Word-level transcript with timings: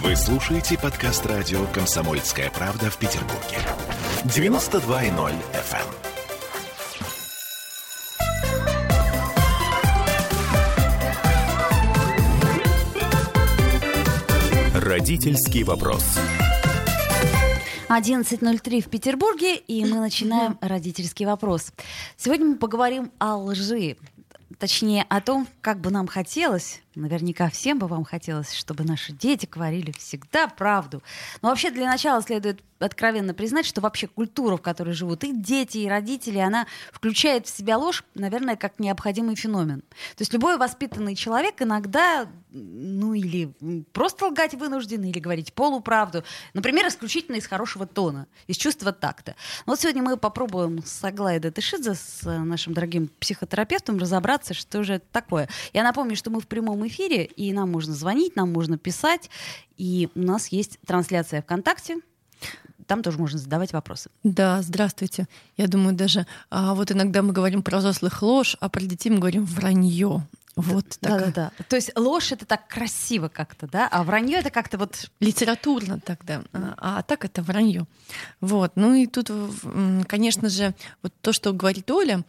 Вы 0.00 0.16
слушаете 0.16 0.78
подкаст 0.78 1.26
радио 1.26 1.66
«Комсомольская 1.66 2.50
правда» 2.50 2.90
в 2.90 2.96
Петербурге. 2.96 3.58
92.0 4.24 5.34
FM. 5.52 5.84
Родительский 14.80 15.62
вопрос. 15.62 16.02
11.03 17.90 18.80
в 18.80 18.88
Петербурге, 18.88 19.56
и 19.56 19.84
мы 19.84 20.00
начинаем 20.00 20.56
родительский 20.62 21.26
вопрос. 21.26 21.70
Сегодня 22.16 22.46
мы 22.46 22.56
поговорим 22.56 23.12
о 23.18 23.36
лжи. 23.36 23.98
Точнее, 24.58 25.04
о 25.10 25.20
том, 25.20 25.46
как 25.60 25.80
бы 25.80 25.90
нам 25.90 26.06
хотелось, 26.06 26.81
наверняка 26.94 27.48
всем 27.50 27.78
бы 27.78 27.86
вам 27.86 28.04
хотелось, 28.04 28.52
чтобы 28.52 28.84
наши 28.84 29.12
дети 29.12 29.48
говорили 29.50 29.92
всегда 29.92 30.48
правду. 30.48 31.02
Но 31.40 31.48
вообще 31.48 31.70
для 31.70 31.86
начала 31.86 32.22
следует 32.22 32.62
откровенно 32.78 33.32
признать, 33.32 33.66
что 33.66 33.80
вообще 33.80 34.06
культура, 34.06 34.56
в 34.56 34.62
которой 34.62 34.92
живут 34.92 35.24
и 35.24 35.32
дети, 35.32 35.78
и 35.78 35.88
родители, 35.88 36.38
она 36.38 36.66
включает 36.92 37.46
в 37.46 37.56
себя 37.56 37.78
ложь, 37.78 38.04
наверное, 38.14 38.56
как 38.56 38.78
необходимый 38.78 39.36
феномен. 39.36 39.80
То 39.80 40.20
есть 40.20 40.32
любой 40.32 40.58
воспитанный 40.58 41.14
человек 41.14 41.62
иногда, 41.62 42.26
ну 42.50 43.14
или 43.14 43.52
просто 43.92 44.26
лгать 44.26 44.54
вынужден, 44.54 45.04
или 45.04 45.18
говорить 45.18 45.52
полуправду, 45.52 46.24
например, 46.54 46.88
исключительно 46.88 47.36
из 47.36 47.46
хорошего 47.46 47.86
тона, 47.86 48.26
из 48.46 48.56
чувства 48.56 48.92
такта. 48.92 49.36
Вот 49.64 49.80
сегодня 49.80 50.02
мы 50.02 50.16
попробуем 50.16 50.82
с 50.84 51.02
Аглаей 51.04 51.38
Датышидзе, 51.38 51.94
с 51.94 52.22
нашим 52.24 52.74
дорогим 52.74 53.10
психотерапевтом, 53.20 53.98
разобраться, 53.98 54.54
что 54.54 54.82
же 54.82 54.94
это 54.94 55.06
такое. 55.12 55.48
Я 55.72 55.84
напомню, 55.84 56.16
что 56.16 56.30
мы 56.30 56.40
в 56.40 56.48
прямом 56.48 56.81
эфире, 56.86 57.24
и 57.24 57.52
нам 57.52 57.70
можно 57.70 57.94
звонить, 57.94 58.36
нам 58.36 58.52
можно 58.52 58.78
писать, 58.78 59.30
и 59.76 60.08
у 60.14 60.20
нас 60.20 60.48
есть 60.48 60.78
трансляция 60.86 61.42
ВКонтакте, 61.42 62.00
там 62.86 63.02
тоже 63.02 63.18
можно 63.18 63.38
задавать 63.38 63.72
вопросы. 63.72 64.10
Да, 64.22 64.60
здравствуйте. 64.62 65.26
Я 65.56 65.66
думаю, 65.66 65.94
даже 65.94 66.26
а, 66.50 66.74
вот 66.74 66.90
иногда 66.90 67.22
мы 67.22 67.32
говорим 67.32 67.62
про 67.62 67.78
взрослых 67.78 68.22
ложь, 68.22 68.56
а 68.60 68.68
про 68.68 68.82
детей 68.82 69.10
мы 69.10 69.18
говорим 69.18 69.44
вранье. 69.44 70.26
Вот 70.54 70.98
да, 71.00 71.18
да, 71.18 71.32
да. 71.34 71.52
То 71.68 71.76
есть 71.76 71.96
ложь 71.96 72.30
это 72.32 72.44
так 72.44 72.68
красиво 72.68 73.28
как-то, 73.28 73.66
да, 73.66 73.88
а 73.90 74.04
вранье 74.04 74.38
это 74.38 74.50
как-то 74.50 74.76
вот 74.76 75.10
литературно 75.18 75.98
тогда, 75.98 76.42
а, 76.52 76.74
а 76.76 77.02
так 77.02 77.24
это 77.24 77.42
вранье. 77.42 77.86
Вот. 78.42 78.72
Ну 78.74 78.92
и 78.94 79.06
тут, 79.06 79.30
конечно 80.06 80.50
же, 80.50 80.74
вот 81.02 81.14
то, 81.22 81.32
что 81.32 81.52
говорит 81.52 81.90
Оля, 81.90 82.22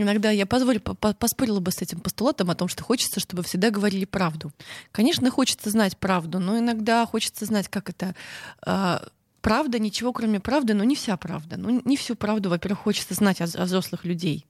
Иногда 0.00 0.30
я 0.30 0.46
позволю, 0.46 0.80
поспорила 0.80 1.60
бы 1.60 1.70
с 1.70 1.82
этим 1.82 2.00
постулатом 2.00 2.48
о 2.48 2.54
том, 2.54 2.68
что 2.68 2.82
хочется, 2.82 3.20
чтобы 3.20 3.42
всегда 3.42 3.68
говорили 3.68 4.06
правду. 4.06 4.50
Конечно, 4.92 5.30
хочется 5.30 5.68
знать 5.68 5.98
правду, 5.98 6.38
но 6.38 6.58
иногда 6.58 7.04
хочется 7.04 7.44
знать, 7.44 7.68
как 7.68 7.90
это 7.90 8.14
а, 8.62 9.06
правда, 9.42 9.78
ничего 9.78 10.14
кроме 10.14 10.40
правды, 10.40 10.72
но 10.72 10.84
не 10.84 10.96
вся 10.96 11.18
правда. 11.18 11.58
Ну, 11.58 11.82
не 11.84 11.98
всю 11.98 12.14
правду, 12.14 12.48
во-первых, 12.48 12.78
хочется 12.78 13.12
знать 13.12 13.42
о, 13.42 13.44
о 13.44 13.64
взрослых 13.66 14.06
людей. 14.06 14.46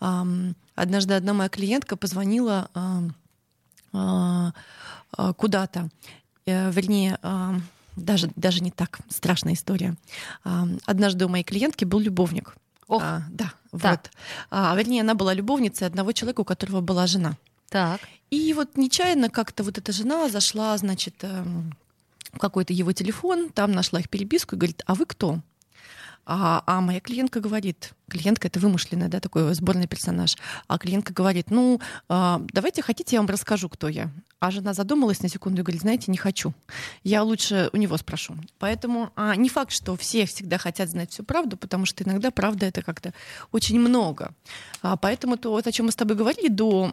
Однажды 0.00 1.12
одна 1.12 1.34
моя 1.34 1.50
клиентка 1.50 1.96
позвонила 1.96 2.70
а, 3.92 4.52
куда-то, 5.36 5.90
э, 6.46 6.70
вернее, 6.70 7.18
даже, 7.96 8.30
даже 8.34 8.62
не 8.62 8.70
так 8.70 9.00
страшная 9.10 9.52
история. 9.52 9.94
Однажды 10.86 11.26
у 11.26 11.28
моей 11.28 11.44
клиентки 11.44 11.84
был 11.84 11.98
любовник. 11.98 12.56
Ох, 12.88 13.02
а, 13.02 13.22
да, 13.30 13.52
так. 13.72 14.02
вот. 14.04 14.10
А, 14.50 14.74
вернее, 14.76 15.00
она 15.00 15.14
была 15.14 15.34
любовницей 15.34 15.86
одного 15.86 16.12
человека, 16.12 16.40
у 16.40 16.44
которого 16.44 16.80
была 16.80 17.06
жена. 17.06 17.36
Так. 17.68 18.00
И 18.30 18.52
вот 18.54 18.76
нечаянно 18.76 19.28
как-то 19.28 19.64
вот 19.64 19.78
эта 19.78 19.92
жена 19.92 20.28
зашла, 20.28 20.76
значит, 20.78 21.14
эм, 21.22 21.76
какой-то 22.38 22.72
его 22.72 22.92
телефон, 22.92 23.50
там 23.50 23.72
нашла 23.72 24.00
их 24.00 24.08
переписку 24.08 24.54
и 24.54 24.58
говорит, 24.58 24.82
а 24.86 24.94
вы 24.94 25.06
кто? 25.06 25.40
А, 26.24 26.62
а 26.66 26.80
моя 26.80 27.00
клиентка 27.00 27.40
говорит, 27.40 27.92
клиентка 28.08 28.48
это 28.48 28.60
вымышленная, 28.60 29.08
да, 29.08 29.20
такой 29.20 29.54
сборный 29.54 29.86
персонаж, 29.86 30.36
а 30.68 30.78
клиентка 30.78 31.12
говорит, 31.12 31.50
ну, 31.50 31.80
а, 32.08 32.40
давайте 32.52 32.82
хотите, 32.82 33.16
я 33.16 33.20
вам 33.20 33.28
расскажу, 33.28 33.68
кто 33.68 33.88
я. 33.88 34.10
А 34.38 34.50
жена 34.50 34.74
задумалась 34.74 35.22
на 35.22 35.28
секунду 35.28 35.62
и 35.62 35.64
говорит, 35.64 35.80
знаете, 35.80 36.10
не 36.10 36.18
хочу. 36.18 36.52
Я 37.02 37.22
лучше 37.22 37.70
у 37.72 37.78
него 37.78 37.96
спрошу. 37.96 38.36
Поэтому 38.58 39.10
а, 39.16 39.34
не 39.34 39.48
факт, 39.48 39.72
что 39.72 39.96
все 39.96 40.26
всегда 40.26 40.58
хотят 40.58 40.90
знать 40.90 41.10
всю 41.10 41.24
правду, 41.24 41.56
потому 41.56 41.86
что 41.86 42.04
иногда 42.04 42.30
правда 42.30 42.66
это 42.66 42.82
как-то 42.82 43.14
очень 43.50 43.80
много. 43.80 44.34
А, 44.82 44.96
поэтому 44.96 45.36
то, 45.38 45.50
вот, 45.50 45.66
о 45.66 45.72
чем 45.72 45.86
мы 45.86 45.92
с 45.92 45.96
тобой 45.96 46.16
говорили 46.16 46.48
до 46.48 46.92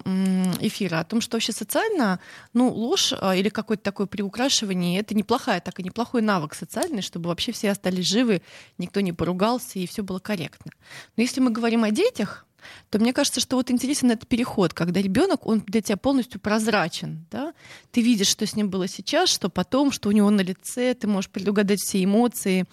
эфира, 0.62 1.00
о 1.00 1.04
том, 1.04 1.20
что 1.22 1.36
вообще 1.36 1.52
социально, 1.52 2.20
ну, 2.54 2.70
ложь 2.70 3.14
а, 3.20 3.36
или 3.36 3.50
какое-то 3.50 3.84
такое 3.84 4.08
приукрашивание, 4.08 5.00
это 5.00 5.14
неплохая, 5.14 5.60
так 5.60 5.80
и 5.80 5.84
неплохой 5.84 6.22
навык 6.22 6.56
социальный, 6.56 7.02
чтобы 7.02 7.28
вообще 7.28 7.52
все 7.52 7.72
остались 7.72 8.08
живы, 8.08 8.42
никто 8.78 9.02
не 9.02 9.12
поругался 9.12 9.80
и 9.80 9.86
все 9.86 10.02
было 10.02 10.20
корректно. 10.20 10.72
Но 11.18 11.24
если 11.24 11.40
мы 11.40 11.52
говорим 11.52 11.84
о 11.84 11.92
детях, 11.92 12.46
то 12.90 13.00
мне 13.00 13.14
кажется, 13.14 13.40
что 13.40 13.56
вот 13.56 13.72
интересен 13.72 14.12
этот 14.12 14.28
переход, 14.28 14.74
когда 14.74 15.02
ребенок, 15.02 15.46
он 15.46 15.62
для 15.62 15.82
тебя 15.82 15.98
полностью 15.98 16.40
прозрачен, 16.40 17.26
да? 17.32 17.54
Ты 17.92 18.02
видишь, 18.02 18.28
что 18.28 18.46
с 18.46 18.56
ним 18.56 18.70
было 18.70 18.88
сейчас, 18.88 19.30
что 19.30 19.50
потом, 19.50 19.92
что 19.92 20.10
у 20.10 20.12
него 20.12 20.30
на 20.30 20.42
лице, 20.42 20.94
ты 20.94 21.08
можешь 21.08 21.30
предугадать 21.30 21.80
все 21.80 22.04
эмоции, 22.04 22.66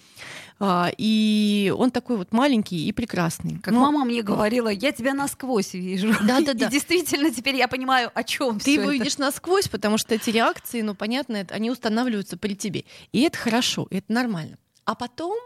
а, 0.59 0.91
и 0.97 1.73
он 1.75 1.91
такой 1.91 2.17
вот 2.17 2.33
маленький 2.33 2.87
и 2.87 2.91
прекрасный. 2.91 3.59
Как 3.59 3.73
Но... 3.73 3.81
мама 3.81 4.05
мне 4.05 4.21
говорила, 4.21 4.69
я 4.69 4.91
тебя 4.91 5.13
насквозь 5.13 5.73
вижу. 5.73 6.13
Да, 6.21 6.39
да, 6.45 6.53
да. 6.53 6.67
И 6.67 6.69
действительно 6.69 7.31
теперь 7.31 7.55
я 7.55 7.67
понимаю, 7.67 8.11
о 8.13 8.23
чем 8.23 8.59
ты 8.59 8.71
его 8.71 8.83
это. 8.83 8.93
видишь 8.93 9.17
насквозь, 9.17 9.67
потому 9.67 9.97
что 9.97 10.13
эти 10.13 10.29
реакции, 10.29 10.81
ну 10.81 10.93
понятно, 10.93 11.45
они 11.49 11.71
устанавливаются 11.71 12.37
при 12.37 12.55
тебе, 12.55 12.85
и 13.11 13.21
это 13.21 13.37
хорошо, 13.37 13.87
и 13.89 13.97
это 13.97 14.11
нормально. 14.13 14.57
А 14.85 14.95
потом 14.95 15.37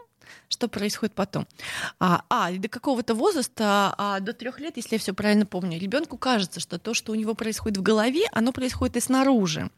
что 0.48 0.68
происходит 0.68 1.14
потом? 1.14 1.46
А, 1.98 2.24
а 2.28 2.52
до 2.52 2.68
какого-то 2.68 3.14
возраста, 3.14 3.94
а, 3.96 4.20
до 4.20 4.32
трех 4.32 4.60
лет, 4.60 4.76
если 4.76 4.94
я 4.94 4.98
все 4.98 5.14
правильно 5.14 5.46
помню, 5.46 5.78
ребенку 5.78 6.16
кажется, 6.16 6.60
что 6.60 6.78
то, 6.78 6.94
что 6.94 7.12
у 7.12 7.14
него 7.14 7.34
происходит 7.34 7.78
в 7.78 7.82
голове, 7.82 8.26
оно 8.32 8.52
происходит 8.52 8.96
и 8.96 9.00
снаружи. 9.00 9.70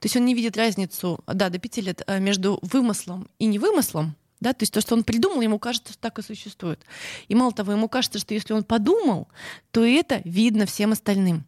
То 0.00 0.06
есть 0.06 0.16
он 0.16 0.24
не 0.24 0.34
видит 0.34 0.56
разницу, 0.56 1.20
да, 1.26 1.48
до 1.48 1.58
пяти 1.58 1.80
лет 1.80 2.02
э, 2.06 2.20
между 2.20 2.58
вымыслом 2.62 3.28
и 3.38 3.46
невымыслом. 3.46 4.16
Да, 4.40 4.52
то 4.52 4.62
есть 4.64 4.74
то, 4.74 4.80
что 4.80 4.94
он 4.94 5.04
придумал, 5.04 5.40
ему 5.40 5.58
кажется, 5.58 5.92
что 5.92 6.02
так 6.02 6.18
и 6.18 6.22
существует. 6.22 6.80
И 7.28 7.34
мало 7.34 7.52
того, 7.52 7.72
ему 7.72 7.88
кажется, 7.88 8.18
что 8.18 8.34
если 8.34 8.52
он 8.52 8.64
подумал, 8.64 9.28
то 9.70 9.84
это 9.84 10.20
видно 10.24 10.66
всем 10.66 10.92
остальным. 10.92 11.46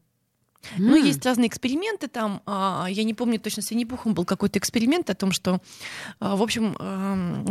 Mm. 0.77 0.78
Ну, 0.78 0.97
есть 0.97 1.25
разные 1.25 1.49
эксперименты 1.49 2.09
там. 2.09 2.43
А, 2.47 2.87
я 2.88 3.04
не 3.04 3.15
помню 3.15 3.38
точно, 3.38 3.62
с 3.62 3.71
Винни-Пухом 3.71 4.15
был 4.15 4.25
какой-то 4.25 4.59
эксперимент 4.59 5.10
о 5.10 5.15
том, 5.15 5.32
что, 5.32 5.60
а, 6.21 6.37
в 6.37 6.43
общем, 6.43 6.77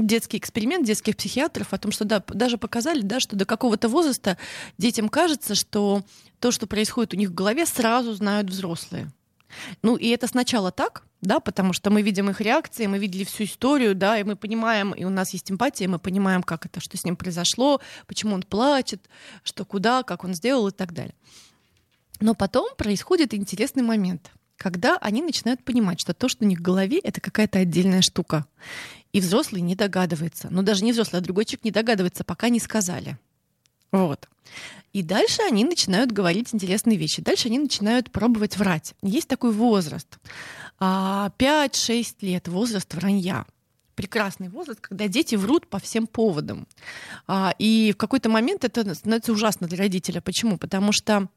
детский 0.05 0.37
эксперимент 0.37 0.85
детских 0.85 1.15
психиатров 1.17 1.73
о 1.73 1.77
том, 1.77 1.91
что 1.91 2.05
да, 2.05 2.23
даже 2.27 2.57
показали, 2.57 3.01
да, 3.01 3.19
что 3.19 3.35
до 3.35 3.45
какого-то 3.45 3.87
возраста 3.89 4.37
детям 4.77 5.09
кажется, 5.09 5.55
что 5.55 6.03
то, 6.39 6.51
что 6.51 6.67
происходит 6.67 7.13
у 7.13 7.17
них 7.17 7.29
в 7.29 7.33
голове, 7.33 7.65
сразу 7.65 8.13
знают 8.13 8.49
взрослые. 8.49 9.11
Ну, 9.81 9.95
и 9.95 10.09
это 10.09 10.27
сначала 10.27 10.71
так, 10.71 11.03
да, 11.21 11.39
потому 11.39 11.73
что 11.73 11.89
мы 11.89 12.01
видим 12.01 12.29
их 12.29 12.41
реакции, 12.41 12.87
мы 12.87 12.97
видели 12.97 13.23
всю 13.23 13.45
историю, 13.45 13.95
да, 13.95 14.19
и 14.19 14.23
мы 14.23 14.35
понимаем, 14.35 14.91
и 14.91 15.03
у 15.03 15.09
нас 15.09 15.33
есть 15.33 15.51
эмпатия, 15.51 15.87
мы 15.87 15.99
понимаем, 15.99 16.43
как 16.43 16.65
это, 16.65 16.79
что 16.79 16.97
с 16.97 17.05
ним 17.05 17.15
произошло, 17.15 17.81
почему 18.07 18.35
он 18.35 18.43
плачет, 18.43 19.09
что 19.43 19.65
куда, 19.65 20.03
как 20.03 20.23
он 20.23 20.33
сделал 20.33 20.67
и 20.67 20.71
так 20.71 20.93
далее. 20.93 21.15
Но 22.19 22.33
потом 22.33 22.75
происходит 22.77 23.33
интересный 23.33 23.83
момент, 23.83 24.31
когда 24.57 24.97
они 24.97 25.21
начинают 25.21 25.63
понимать, 25.63 25.99
что 25.99 26.13
то, 26.13 26.27
что 26.27 26.45
у 26.45 26.47
них 26.47 26.59
в 26.59 26.63
голове, 26.63 26.99
это 26.99 27.21
какая-то 27.21 27.59
отдельная 27.59 28.01
штука. 28.01 28.45
И 29.11 29.19
взрослый 29.19 29.61
не 29.61 29.75
догадывается. 29.75 30.47
Ну, 30.49 30.61
даже 30.61 30.83
не 30.83 30.91
взрослый, 30.91 31.21
а 31.21 31.23
другой 31.23 31.45
человек 31.45 31.65
не 31.65 31.71
догадывается, 31.71 32.23
пока 32.23 32.49
не 32.49 32.59
сказали. 32.59 33.17
Вот. 33.91 34.27
И 34.93 35.01
дальше 35.03 35.41
они 35.41 35.63
начинают 35.65 36.11
говорить 36.11 36.53
интересные 36.53 36.97
вещи. 36.97 37.21
Дальше 37.21 37.47
они 37.47 37.59
начинают 37.59 38.11
пробовать 38.11 38.57
врать. 38.57 38.93
Есть 39.01 39.27
такой 39.27 39.51
возраст. 39.51 40.19
5-6 40.79 40.79
а, 40.79 42.25
лет, 42.25 42.47
возраст 42.47 42.93
вранья 42.93 43.45
прекрасный 43.95 44.49
возраст, 44.49 44.81
когда 44.81 45.07
дети 45.07 45.35
врут 45.35 45.67
по 45.67 45.79
всем 45.79 46.05
поводам. 46.05 46.67
А, 47.27 47.55
и 47.57 47.93
в 47.93 47.97
какой-то 47.97 48.29
момент 48.29 48.63
это 48.63 48.93
становится 48.93 49.31
ужасно 49.31 49.67
для 49.67 49.77
родителя. 49.77 50.21
Почему? 50.21 50.57
Потому 50.57 50.91
что 50.91 51.29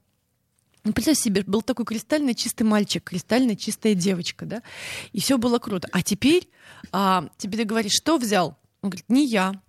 ну, 0.88 0.94
представь 0.94 1.18
себе, 1.18 1.42
был 1.42 1.62
такой 1.62 1.84
кристально 1.84 2.34
чистый 2.34 2.62
мальчик, 2.62 3.04
кристально 3.04 3.56
чистая 3.56 3.94
девочка, 3.94 4.46
да, 4.46 4.62
и 5.12 5.20
все 5.20 5.36
было 5.38 5.58
круто. 5.58 5.88
А 5.92 6.02
теперь 6.02 6.48
а, 6.92 7.28
тебе 7.36 7.58
ты 7.58 7.64
говоришь, 7.64 7.92
что 7.92 8.16
взял? 8.16 8.58
Он 8.80 8.90
говорит, 8.90 9.08
не 9.08 9.26
я. 9.26 9.60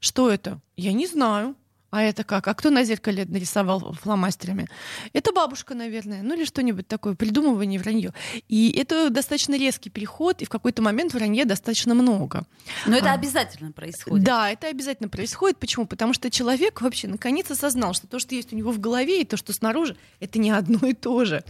Что 0.00 0.30
это? 0.30 0.60
Я 0.76 0.92
не 0.92 1.06
знаю. 1.06 1.56
А 1.90 2.02
это 2.02 2.22
как? 2.22 2.46
А 2.48 2.54
кто 2.54 2.68
на 2.70 2.84
зеркале 2.84 3.24
нарисовал 3.24 3.94
фломастерами? 3.94 4.68
Это 5.14 5.32
бабушка, 5.32 5.74
наверное, 5.74 6.22
ну 6.22 6.34
или 6.34 6.44
что-нибудь 6.44 6.86
такое, 6.86 7.14
придумывание 7.14 7.80
вранье. 7.80 8.12
И 8.48 8.70
это 8.78 9.08
достаточно 9.08 9.56
резкий 9.56 9.88
переход, 9.88 10.42
и 10.42 10.44
в 10.44 10.50
какой-то 10.50 10.82
момент 10.82 11.14
вранье 11.14 11.46
достаточно 11.46 11.94
много. 11.94 12.44
Но 12.86 12.96
это 12.96 13.12
а, 13.12 13.14
обязательно 13.14 13.72
происходит. 13.72 14.24
Да, 14.24 14.50
это 14.50 14.68
обязательно 14.68 15.08
происходит. 15.08 15.58
Почему? 15.58 15.86
Потому 15.86 16.12
что 16.12 16.30
человек 16.30 16.82
вообще 16.82 17.08
наконец 17.08 17.50
осознал, 17.50 17.94
что 17.94 18.06
то, 18.06 18.18
что 18.18 18.34
есть 18.34 18.52
у 18.52 18.56
него 18.56 18.70
в 18.70 18.78
голове, 18.78 19.22
и 19.22 19.24
то, 19.24 19.38
что 19.38 19.54
снаружи, 19.54 19.96
это 20.20 20.38
не 20.38 20.50
одно 20.50 20.86
и 20.86 20.92
то 20.92 21.24
же. 21.24 21.42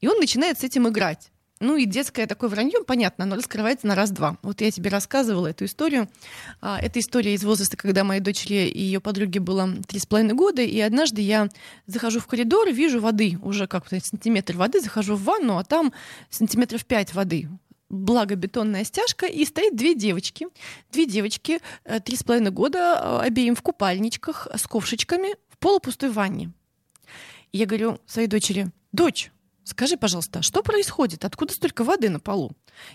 И 0.00 0.06
он 0.06 0.18
начинает 0.18 0.60
с 0.60 0.64
этим 0.64 0.88
играть. 0.88 1.30
Ну 1.60 1.76
и 1.76 1.84
детское 1.84 2.26
такое 2.26 2.48
вранье, 2.48 2.82
понятно, 2.84 3.24
оно 3.24 3.36
раскрывается 3.36 3.86
на 3.86 3.94
раз-два. 3.94 4.38
Вот 4.42 4.62
я 4.62 4.70
тебе 4.70 4.88
рассказывала 4.88 5.48
эту 5.48 5.66
историю. 5.66 6.08
А, 6.62 6.78
это 6.80 7.00
история 7.00 7.34
из 7.34 7.44
возраста, 7.44 7.76
когда 7.76 8.02
моей 8.02 8.22
дочери 8.22 8.66
и 8.66 8.80
ее 8.80 8.98
подруге 8.98 9.40
было 9.40 9.68
три 9.86 9.98
с 9.98 10.06
половиной 10.06 10.32
года, 10.32 10.62
и 10.62 10.80
однажды 10.80 11.20
я 11.20 11.50
захожу 11.86 12.18
в 12.18 12.26
коридор, 12.26 12.70
вижу 12.70 13.00
воды, 13.00 13.38
уже 13.42 13.66
как-то 13.66 14.00
сантиметр 14.02 14.56
воды, 14.56 14.80
захожу 14.80 15.16
в 15.16 15.24
ванну, 15.24 15.58
а 15.58 15.64
там 15.64 15.92
сантиметров 16.30 16.86
пять 16.86 17.12
воды 17.12 17.48
благо 17.90 18.36
бетонная 18.36 18.84
стяжка, 18.84 19.26
и 19.26 19.44
стоит 19.44 19.76
две 19.76 19.94
девочки. 19.94 20.46
Две 20.92 21.06
девочки, 21.06 21.58
э, 21.84 21.98
три 21.98 22.16
с 22.16 22.22
половиной 22.22 22.52
года, 22.52 22.78
э, 22.78 23.26
обеим 23.26 23.56
в 23.56 23.62
купальничках 23.62 24.46
с 24.54 24.66
ковшечками 24.68 25.34
в 25.48 25.58
полупустой 25.58 26.10
ванне. 26.10 26.52
Я 27.52 27.66
говорю 27.66 27.98
своей 28.06 28.28
дочери, 28.28 28.70
дочь, 28.92 29.32
скажи, 29.70 29.96
пожалуйста, 29.96 30.42
что 30.42 30.62
происходит? 30.62 31.24
Откуда 31.24 31.54
столько 31.54 31.84
воды 31.84 32.10
на 32.10 32.20
полу? 32.20 32.52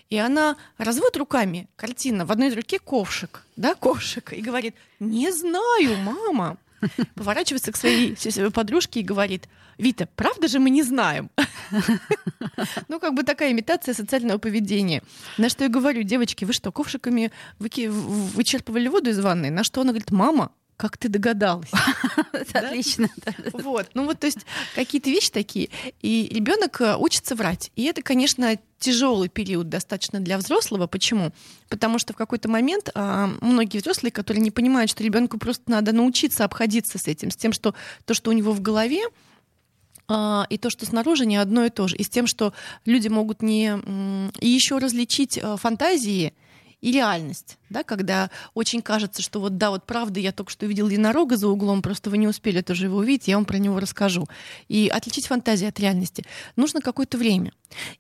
И 0.10 0.18
она 0.18 0.58
разводит 0.78 1.18
руками, 1.18 1.68
картина, 1.76 2.26
в 2.26 2.32
одной 2.32 2.54
руке 2.54 2.80
ковшик, 2.80 3.44
да, 3.56 3.76
ковшик, 3.76 4.34
и 4.34 4.42
говорит, 4.42 4.76
не 5.00 5.32
знаю, 5.32 5.98
мама. 5.98 6.58
Поворачивается 7.16 7.72
к 7.72 7.78
своей 7.78 8.16
подружке 8.52 9.00
и 9.00 9.04
говорит, 9.04 9.48
Вита, 9.78 10.08
правда 10.16 10.48
же 10.48 10.60
мы 10.60 10.70
не 10.70 10.84
знаем? 10.84 11.30
Ну, 12.88 13.00
как 13.00 13.14
бы 13.14 13.24
такая 13.24 13.52
имитация 13.52 13.94
социального 13.94 14.38
поведения. 14.38 15.02
На 15.38 15.50
что 15.50 15.64
я 15.64 15.70
говорю, 15.70 16.04
девочки, 16.04 16.46
вы 16.46 16.54
что, 16.54 16.72
ковшиками 16.72 17.32
вычерпывали 17.60 18.88
воду 18.88 19.10
из 19.10 19.20
ванной? 19.20 19.50
На 19.50 19.64
что 19.64 19.82
она 19.82 19.92
говорит, 19.92 20.12
мама, 20.12 20.52
как 20.78 20.98
ты 20.98 21.10
догадалась? 21.10 21.70
Отлично. 22.54 23.10
Вот, 23.54 23.90
ну 23.94 24.06
вот, 24.06 24.20
то 24.20 24.28
есть 24.28 24.40
какие-то 24.76 25.10
вещи 25.10 25.32
такие. 25.32 25.70
И 26.02 26.30
ребенок 26.32 26.82
э, 26.82 26.96
учится 26.98 27.36
врать. 27.36 27.72
И 27.76 27.84
это, 27.84 28.02
конечно, 28.02 28.58
тяжелый 28.80 29.30
период 29.30 29.70
достаточно 29.70 30.20
для 30.20 30.38
взрослого. 30.38 30.88
Почему? 30.88 31.32
Потому 31.70 31.98
что 31.98 32.14
в 32.14 32.18
какой-то 32.18 32.50
момент 32.50 32.90
а, 32.94 33.30
многие 33.42 33.78
взрослые, 33.78 34.12
которые 34.12 34.42
не 34.42 34.52
понимают, 34.52 34.92
что 34.92 35.04
ребенку 35.04 35.38
просто 35.38 35.72
надо 35.72 35.94
научиться 35.94 36.44
обходиться 36.44 37.00
с 37.00 37.08
этим, 37.08 37.32
с 37.32 37.36
тем, 37.36 37.54
что 37.54 37.74
то, 38.06 38.14
что 38.14 38.30
у 38.30 38.34
него 38.34 38.52
в 38.52 38.62
голове, 38.62 39.02
а, 40.08 40.46
и 40.50 40.58
то, 40.58 40.70
что 40.70 40.86
снаружи, 40.86 41.26
не 41.26 41.38
одно 41.38 41.66
и 41.66 41.70
то 41.70 41.88
же. 41.88 41.96
И 41.96 42.04
с 42.04 42.10
тем, 42.10 42.28
что 42.28 42.54
люди 42.86 43.08
могут 43.08 43.42
не... 43.42 43.74
И 44.40 44.48
еще 44.48 44.78
различить 44.78 45.38
э, 45.38 45.58
фантазии 45.58 46.34
и 46.86 46.92
реальность, 46.92 47.58
да, 47.72 47.82
когда 47.84 48.30
очень 48.54 48.84
кажется, 48.84 49.24
что 49.24 49.40
вот 49.40 49.58
да, 49.58 49.72
вот 49.72 49.88
правда, 49.88 50.20
я 50.20 50.32
только 50.32 50.52
что 50.52 50.68
увидел 50.68 50.88
единорога 50.88 51.36
за 51.36 51.48
углом, 51.48 51.82
просто 51.82 52.12
вы 52.12 52.20
не 52.20 52.28
успели 52.28 52.62
тоже 52.62 52.86
его 52.86 52.98
увидеть, 52.98 53.28
я 53.28 53.38
вам 53.38 53.46
про 53.46 53.58
него 53.58 53.80
расскажу. 53.80 54.28
И 54.68 54.88
отличить 54.88 55.26
фантазию 55.26 55.70
от 55.70 55.80
реальности 55.80 56.24
нужно 56.56 56.82
какое-то 56.82 57.18
время. 57.18 57.54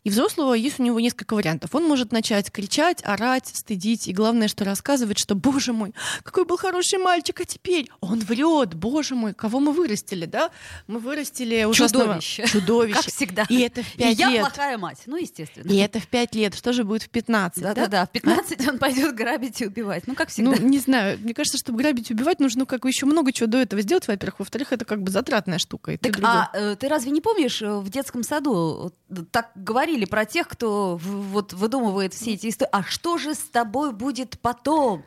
И 0.03 0.11
взрослого 0.11 0.53
есть 0.53 0.79
у 0.79 0.83
него 0.83 0.99
несколько 0.99 1.33
вариантов. 1.33 1.73
Он 1.73 1.83
может 1.87 2.11
начать 2.11 2.51
кричать, 2.51 3.03
орать, 3.03 3.47
стыдить, 3.47 4.07
и 4.07 4.13
главное, 4.13 4.47
что 4.47 4.63
рассказывать, 4.63 5.17
что, 5.17 5.33
боже 5.33 5.73
мой, 5.73 5.93
какой 6.21 6.45
был 6.45 6.57
хороший 6.57 6.99
мальчик, 6.99 7.41
а 7.41 7.45
теперь 7.45 7.89
он 8.01 8.19
врет, 8.19 8.75
боже 8.75 9.15
мой, 9.15 9.33
кого 9.33 9.59
мы 9.59 9.71
вырастили, 9.71 10.27
да? 10.27 10.51
Мы 10.85 10.99
вырастили 10.99 11.63
ужасного 11.63 12.05
чудовище. 12.05 12.45
чудовище. 12.51 13.01
Как 13.01 13.05
всегда. 13.05 13.45
И 13.49 13.59
это 13.61 13.81
в 13.81 13.91
пять 13.93 14.15
и 14.15 14.19
я 14.19 14.29
лет. 14.29 14.41
плохая 14.41 14.77
мать, 14.77 14.99
ну, 15.07 15.17
естественно. 15.17 15.71
И 15.71 15.75
это 15.77 15.99
в 15.99 16.07
пять 16.07 16.35
лет. 16.35 16.53
Что 16.53 16.71
же 16.71 16.83
будет 16.83 17.01
в 17.01 17.09
15? 17.09 17.63
Да-да-да, 17.63 18.05
в 18.05 18.11
15 18.11 18.67
он 18.75 18.75
пойдет 18.77 19.16
грабить 19.16 19.62
и 19.62 19.68
убивать. 19.68 20.07
Ну, 20.07 20.16
как 20.16 20.30
всегда. 20.30 20.51
Ну, 20.51 20.57
не 20.68 20.80
знаю. 20.80 21.18
Мне 21.19 21.33
кажется, 21.33 21.57
чтобы 21.57 21.80
грабить 21.80 22.10
и 22.12 22.13
убивать, 22.13 22.39
нужно 22.39 22.66
как 22.66 22.81
бы 22.81 22.89
еще 22.89 23.06
много 23.06 23.31
чего 23.31 23.48
до 23.48 23.57
этого 23.60 23.81
сделать, 23.81 24.07
во-первых. 24.07 24.39
Во-вторых, 24.39 24.74
это 24.74 24.86
как 24.86 25.01
бы 25.01 25.12
затратная 25.12 25.57
штука. 25.57 25.94
И 25.94 25.98
Так, 25.98 26.13
другое. 26.13 26.31
а 26.31 26.50
э, 26.54 26.75
ты 26.75 26.88
разве 26.88 27.12
не 27.12 27.22
помнишь, 27.22 27.62
э, 27.62 27.77
в 27.80 27.89
детском 27.89 28.24
саду 28.24 28.92
так 29.31 29.51
говорили 29.56 30.06
про 30.06 30.25
тех, 30.25 30.48
кто 30.48 30.98
вот 31.01 31.54
выдумывает 31.54 32.13
все 32.13 32.33
эти 32.33 32.50
истории? 32.50 32.69
А 32.72 32.83
что 32.83 33.18
же 33.18 33.33
с 33.33 33.39
тобой 33.39 33.94
будет 33.94 34.39
потом? 34.39 35.04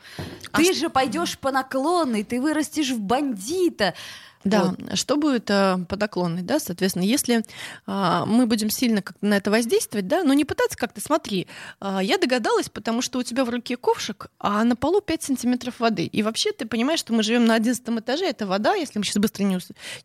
А 0.52 0.58
Ты 0.58 0.72
же 0.72 0.88
пойдешь 0.88 1.38
по 1.38 1.50
наклонной, 1.50 2.24
ты 2.24 2.40
вырастешь 2.40 2.90
в 2.90 3.00
бандита. 3.00 3.94
Да, 4.48 4.74
Вот. 4.78 4.98
что 4.98 5.16
будет 5.16 5.50
э, 5.50 5.78
под 5.88 6.00
наклонной, 6.00 6.42
да, 6.42 6.58
соответственно, 6.58 7.04
если 7.04 7.44
а, 7.86 8.24
мы 8.26 8.46
будем 8.46 8.70
сильно 8.70 9.02
как-то 9.02 9.26
на 9.26 9.36
это 9.36 9.50
воздействовать, 9.50 10.06
да, 10.06 10.24
но 10.24 10.32
не 10.32 10.44
пытаться 10.44 10.76
как-то, 10.76 11.00
смотри, 11.00 11.46
а, 11.80 12.02
я 12.02 12.18
догадалась, 12.18 12.68
потому 12.68 13.02
что 13.02 13.18
у 13.18 13.22
тебя 13.22 13.44
в 13.44 13.50
руке 13.50 13.76
ковшик, 13.76 14.28
а 14.38 14.64
на 14.64 14.76
полу 14.76 15.00
5 15.00 15.22
сантиметров 15.22 15.80
воды. 15.80 16.06
И 16.06 16.22
вообще 16.22 16.52
ты 16.52 16.66
понимаешь, 16.66 17.00
что 17.00 17.12
мы 17.12 17.22
живем 17.22 17.44
на 17.44 17.54
11 17.54 17.88
этаже, 18.00 18.26
это 18.26 18.46
вода, 18.46 18.74
если 18.74 18.98
мы 18.98 19.04
сейчас 19.04 19.16
быстро 19.16 19.44
не, 19.44 19.58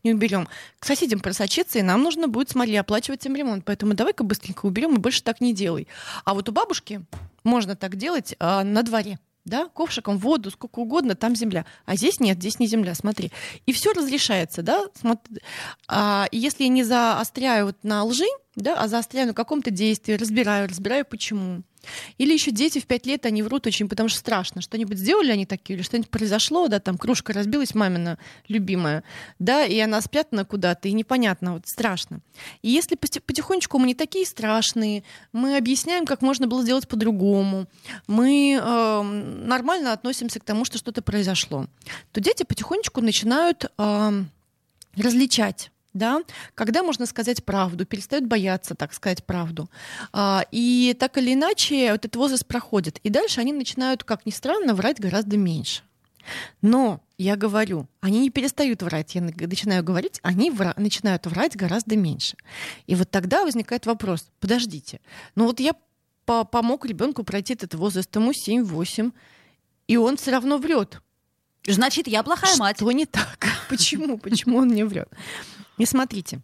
не 0.04 0.14
уберем, 0.14 0.48
к 0.80 0.86
соседям 0.86 1.20
просочиться, 1.20 1.80
и 1.80 1.82
нам 1.82 2.04
нужно 2.04 2.28
будет, 2.28 2.50
смотри, 2.50 2.76
оплачивать 2.76 3.26
им 3.26 3.36
ремонт. 3.36 3.66
Поэтому 3.66 3.94
давай-ка 3.94 4.24
быстренько 4.24 4.66
уберем 4.66 4.96
и 4.96 5.00
больше 5.00 5.24
так 5.24 5.42
не 5.42 5.54
делай. 5.54 5.88
А 6.26 6.34
вот 6.34 6.50
у 6.50 6.52
бабушки 6.52 7.02
можно 7.44 7.76
так 7.76 7.96
делать 7.96 8.36
а, 8.40 8.64
на 8.64 8.84
дворе 8.84 9.20
да, 9.46 9.68
ковшиком 9.68 10.18
воду, 10.18 10.52
сколько 10.52 10.80
угодно, 10.80 11.16
там 11.16 11.36
земля. 11.36 11.66
А 11.86 11.96
здесь 11.96 12.20
нет, 12.20 12.38
здесь 12.38 12.60
не 12.60 12.68
земля, 12.68 12.96
смотри. 12.96 13.32
И 13.66 13.74
все 13.74 13.92
разрешается, 13.94 14.62
да. 14.62 14.86
Смотри. 14.94 15.40
А, 15.88 16.28
если 16.32 16.64
я 16.64 16.70
не 16.70 16.84
заостряю 16.84 17.68
вот 17.68 17.78
на 17.84 18.04
лжи, 18.04 18.26
да, 18.56 18.76
а 18.76 18.88
заостряю 18.88 19.28
на 19.28 19.34
каком-то 19.34 19.72
действии, 19.72 20.14
разбираю, 20.14 20.70
разбираю 20.70 21.06
почему. 21.06 21.64
Или 22.18 22.34
еще 22.34 22.52
дети 22.52 22.80
в 22.80 22.86
пять 22.86 23.06
лет, 23.06 23.26
они 23.26 23.44
врут 23.44 23.68
очень, 23.68 23.90
потому 23.90 24.10
что 24.10 24.20
страшно. 24.20 24.62
Что-нибудь 24.62 24.98
сделали 24.98 25.32
они 25.32 25.46
такие, 25.46 25.76
или 25.76 25.84
что-нибудь 25.84 26.10
произошло, 26.10 26.68
да, 26.68 26.80
там 26.80 26.98
кружка 26.98 27.34
разбилась, 27.34 27.76
мамина 27.76 28.18
любимая, 28.48 29.04
да, 29.40 29.66
и 29.66 29.78
она 29.80 30.02
спрятана 30.02 30.46
куда-то, 30.46 30.88
и 30.88 30.94
непонятно, 30.94 31.54
вот 31.54 31.68
страшно. 31.68 32.20
И 32.62 32.70
если 32.70 32.96
поти- 32.96 33.20
потихонечку 33.20 33.78
мы 33.80 33.88
не 33.88 33.96
такие 33.96 34.26
страшные, 34.26 35.04
мы 35.32 35.58
объясняем, 35.58 36.06
как 36.06 36.22
можно 36.22 36.48
было 36.48 36.64
сделать 36.64 36.88
по-другому, 36.88 37.68
мы 38.08 38.54
эм, 38.54 39.48
нормально 39.48 39.94
относимся 39.94 40.40
к 40.40 40.44
тому, 40.44 40.66
что 40.66 40.78
что-то 40.78 41.02
произошло, 41.02 41.68
то 42.12 42.22
дети 42.22 42.44
потихонечку 42.44 43.02
начинают 43.02 43.72
эм, 43.78 44.30
различать. 44.96 45.73
Да, 45.94 46.22
когда 46.56 46.82
можно 46.82 47.06
сказать 47.06 47.46
правду, 47.46 47.86
перестают 47.86 48.26
бояться, 48.26 48.74
так 48.74 48.94
сказать, 48.94 49.24
правду. 49.26 49.70
А, 50.12 50.44
и 50.52 50.96
так 51.00 51.18
или 51.20 51.34
иначе 51.34 51.86
этот 51.86 52.16
возраст 52.16 52.46
проходит. 52.48 52.98
И 53.04 53.10
дальше 53.10 53.42
они 53.42 53.54
начинают, 53.54 54.04
как 54.04 54.26
ни 54.26 54.32
странно, 54.32 54.74
врать 54.74 55.00
гораздо 55.00 55.38
меньше. 55.38 55.84
Но 56.62 57.02
я 57.18 57.36
говорю, 57.36 57.88
они 58.02 58.20
не 58.22 58.30
перестают 58.30 58.82
врать. 58.82 59.14
Я 59.14 59.22
на- 59.22 59.34
начинаю 59.36 59.84
говорить, 59.84 60.20
они 60.24 60.50
вра- 60.50 60.74
начинают 60.80 61.26
врать 61.28 61.56
гораздо 61.56 61.96
меньше. 61.96 62.38
И 62.88 62.96
вот 62.96 63.12
тогда 63.12 63.44
возникает 63.44 63.86
вопрос: 63.86 64.26
подождите, 64.40 65.00
ну 65.36 65.46
вот 65.46 65.60
я 65.60 65.74
по- 66.26 66.46
помог 66.46 66.86
ребенку 66.86 67.24
пройти 67.24 67.54
этот 67.54 67.76
возраст, 67.76 68.16
ему 68.16 68.32
7-8, 68.32 69.12
и 69.88 69.98
он 69.98 70.18
все 70.18 70.32
равно 70.32 70.58
врет. 70.58 71.02
Значит, 71.68 72.08
я 72.08 72.24
плохая 72.24 72.56
мать. 72.58 72.78
Что 72.78 72.92
не 72.92 73.06
так? 73.06 73.46
Почему? 73.70 74.18
Почему 74.18 74.58
он 74.58 74.70
не 74.70 74.84
врет? 74.86 75.10
И 75.78 75.86
смотрите. 75.86 76.42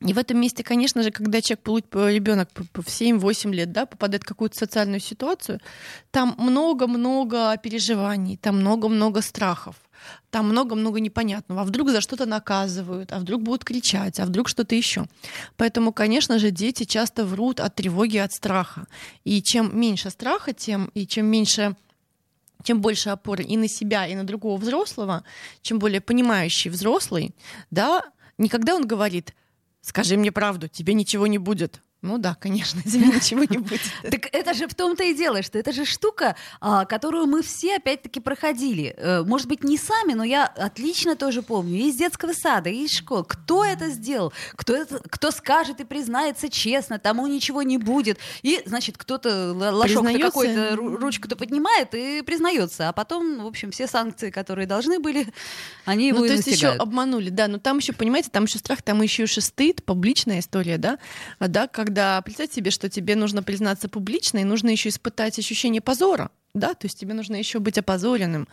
И 0.00 0.12
в 0.12 0.18
этом 0.18 0.40
месте, 0.40 0.62
конечно 0.62 1.02
же, 1.02 1.10
когда 1.10 1.40
человек, 1.40 1.66
ребенок 1.92 2.48
в 2.54 2.86
7-8 2.86 3.52
лет, 3.52 3.72
да, 3.72 3.84
попадает 3.84 4.22
в 4.22 4.26
какую-то 4.26 4.56
социальную 4.56 5.00
ситуацию, 5.00 5.60
там 6.12 6.36
много-много 6.38 7.56
переживаний, 7.56 8.36
там 8.36 8.60
много-много 8.60 9.22
страхов, 9.22 9.74
там 10.30 10.48
много-много 10.50 11.00
непонятного. 11.00 11.62
А 11.62 11.64
вдруг 11.64 11.90
за 11.90 12.00
что-то 12.00 12.26
наказывают, 12.26 13.12
а 13.12 13.18
вдруг 13.18 13.42
будут 13.42 13.64
кричать, 13.64 14.20
а 14.20 14.26
вдруг 14.26 14.48
что-то 14.48 14.76
еще. 14.76 15.06
Поэтому, 15.56 15.92
конечно 15.92 16.38
же, 16.38 16.52
дети 16.52 16.84
часто 16.84 17.24
врут 17.24 17.58
от 17.58 17.74
тревоги, 17.74 18.18
от 18.18 18.32
страха. 18.32 18.86
И 19.24 19.42
чем 19.42 19.76
меньше 19.76 20.10
страха, 20.10 20.52
тем 20.52 20.92
и 20.94 21.08
чем 21.08 21.26
меньше 21.26 21.74
чем 22.64 22.80
больше 22.80 23.10
опоры 23.10 23.44
и 23.44 23.56
на 23.56 23.68
себя, 23.68 24.06
и 24.06 24.16
на 24.16 24.24
другого 24.24 24.60
взрослого, 24.60 25.22
чем 25.62 25.78
более 25.78 26.00
понимающий 26.00 26.70
взрослый, 26.70 27.32
да, 27.70 28.02
никогда 28.38 28.74
он 28.74 28.86
говорит, 28.86 29.34
скажи 29.80 30.16
мне 30.16 30.32
правду, 30.32 30.68
тебе 30.68 30.94
ничего 30.94 31.26
не 31.26 31.38
будет. 31.38 31.82
Ну 32.00 32.18
да, 32.18 32.36
конечно, 32.36 32.80
тебе 32.84 33.06
ничего 33.06 33.44
не 33.44 33.58
будет. 33.58 33.80
Так 34.02 34.28
это 34.32 34.54
же 34.54 34.68
в 34.68 34.74
том-то 34.74 35.02
и 35.02 35.14
дело, 35.14 35.42
что 35.42 35.58
это 35.58 35.72
же 35.72 35.84
штука, 35.84 36.36
а, 36.60 36.84
которую 36.84 37.26
мы 37.26 37.42
все 37.42 37.76
опять-таки 37.76 38.20
проходили. 38.20 38.94
Э, 38.96 39.22
Может 39.24 39.48
быть, 39.48 39.64
не 39.64 39.76
сами, 39.76 40.12
но 40.14 40.22
я 40.22 40.46
отлично 40.46 41.16
тоже 41.16 41.42
помню. 41.42 41.76
И 41.76 41.88
из 41.88 41.96
детского 41.96 42.32
сада, 42.32 42.70
и 42.70 42.84
из 42.84 42.92
школ. 42.92 43.24
Кто 43.24 43.64
это 43.64 43.88
сделал? 43.90 44.32
Кто, 44.54 44.76
это, 44.76 45.00
кто 45.10 45.30
скажет 45.32 45.80
и 45.80 45.84
признается 45.84 46.48
честно, 46.48 46.98
тому 47.00 47.26
ничего 47.26 47.62
не 47.62 47.78
будет. 47.78 48.18
И, 48.42 48.62
значит, 48.64 48.96
кто-то 48.96 49.28
л- 49.28 49.76
лошок 49.76 50.02
Признается? 50.02 50.26
какой-то 50.28 50.74
ру- 50.74 50.96
ручку-то 50.96 51.34
поднимает 51.36 51.94
и 51.94 52.22
признается. 52.22 52.88
А 52.88 52.92
потом, 52.92 53.42
в 53.42 53.46
общем, 53.46 53.72
все 53.72 53.86
санкции, 53.88 54.30
которые 54.30 54.66
должны 54.66 55.00
были, 55.00 55.26
они 55.84 56.08
его 56.08 56.20
Ну, 56.20 56.26
то 56.26 56.32
есть 56.32 56.46
еще 56.46 56.68
обманули, 56.68 57.30
да, 57.30 57.48
но 57.48 57.58
там 57.58 57.78
еще, 57.78 57.92
понимаете, 57.92 58.30
там 58.30 58.44
еще 58.44 58.58
страх, 58.58 58.82
там 58.82 59.02
еще 59.02 59.24
и 59.24 59.26
стыд, 59.26 59.84
публичная 59.84 60.38
история, 60.40 60.78
да, 60.78 60.98
А, 61.38 61.48
да, 61.48 61.66
когда, 61.88 62.20
представьте 62.20 62.56
себе, 62.56 62.70
что 62.70 62.90
тебе 62.90 63.16
нужно 63.16 63.42
признаться 63.42 63.88
публично, 63.88 64.36
и 64.38 64.44
нужно 64.44 64.68
еще 64.68 64.90
испытать 64.90 65.38
ощущение 65.38 65.80
позора, 65.80 66.30
да, 66.52 66.74
то 66.74 66.84
есть 66.86 67.00
тебе 67.00 67.14
нужно 67.14 67.36
еще 67.36 67.60
быть 67.60 67.78
опозоренным. 67.78 68.46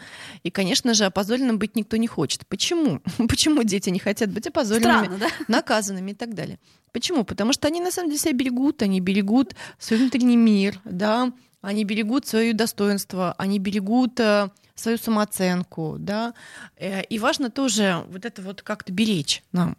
И, 0.44 0.50
конечно 0.51 0.94
же, 0.94 1.04
опозоренным 1.04 1.60
быть 1.60 1.75
никто 1.75 1.98
не 1.98 2.08
хочет. 2.08 2.48
Почему? 2.48 3.01
Почему 3.27 3.63
дети 3.63 3.89
не 3.89 4.00
хотят 4.00 4.30
быть 4.32 4.48
опозоренными, 4.48 5.06
Странно, 5.06 5.18
да? 5.18 5.27
наказанными 5.50 6.12
и 6.12 6.13
так 6.13 6.34
далее? 6.34 6.60
Почему? 6.94 7.25
Потому 7.25 7.51
что 7.51 7.68
они 7.68 7.82
на 7.82 7.92
самом 7.92 8.08
деле 8.10 8.20
себя 8.20 8.32
берегут, 8.32 8.82
они 8.82 9.01
берегут 9.01 9.54
свой 9.80 10.00
внутренний 10.00 10.38
мир, 10.38 10.80
да, 10.86 11.34
они 11.62 11.84
берегут 11.84 12.25
свое 12.25 12.54
достоинство, 12.54 13.36
они 13.38 13.60
берегут 13.60 14.18
э, 14.22 14.50
свою 14.75 14.98
самооценку, 14.98 15.98
да. 16.00 16.34
Э, 16.77 17.04
И 17.04 17.20
важно 17.20 17.50
тоже 17.50 18.06
вот 18.08 18.24
это 18.24 18.42
вот 18.42 18.62
как-то 18.62 18.94
беречь 18.94 19.44
нам. 19.51 19.75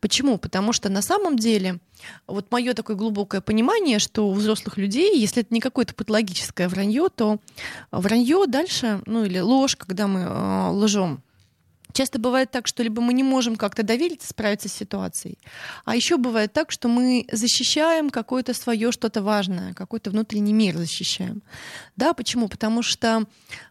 Почему? 0.00 0.38
Потому 0.38 0.72
что 0.72 0.88
на 0.88 1.02
самом 1.02 1.38
деле 1.38 1.78
вот 2.26 2.50
мое 2.50 2.74
такое 2.74 2.96
глубокое 2.96 3.40
понимание, 3.40 3.98
что 3.98 4.28
у 4.28 4.32
взрослых 4.32 4.76
людей, 4.76 5.18
если 5.18 5.42
это 5.42 5.54
не 5.54 5.60
какое-то 5.60 5.94
патологическое 5.94 6.68
вранье, 6.68 7.08
то 7.14 7.38
вранье 7.90 8.46
дальше, 8.46 9.00
ну 9.06 9.24
или 9.24 9.38
ложь, 9.38 9.76
когда 9.76 10.06
мы 10.06 10.20
э, 10.20 10.70
лжем, 10.72 11.22
Часто 11.92 12.18
бывает 12.18 12.50
так, 12.50 12.66
что 12.66 12.82
либо 12.82 13.02
мы 13.02 13.12
не 13.12 13.22
можем 13.22 13.56
как-то 13.56 13.82
довериться, 13.82 14.28
справиться 14.28 14.68
с 14.68 14.72
ситуацией, 14.72 15.38
а 15.84 15.94
еще 15.96 16.16
бывает 16.16 16.52
так, 16.52 16.70
что 16.70 16.88
мы 16.88 17.26
защищаем 17.30 18.10
какое-то 18.10 18.54
свое 18.54 18.92
что-то 18.92 19.22
важное, 19.22 19.74
какой-то 19.74 20.10
внутренний 20.10 20.52
мир 20.52 20.76
защищаем. 20.76 21.42
Да, 21.96 22.14
почему? 22.14 22.48
Потому 22.48 22.82
что 22.82 23.24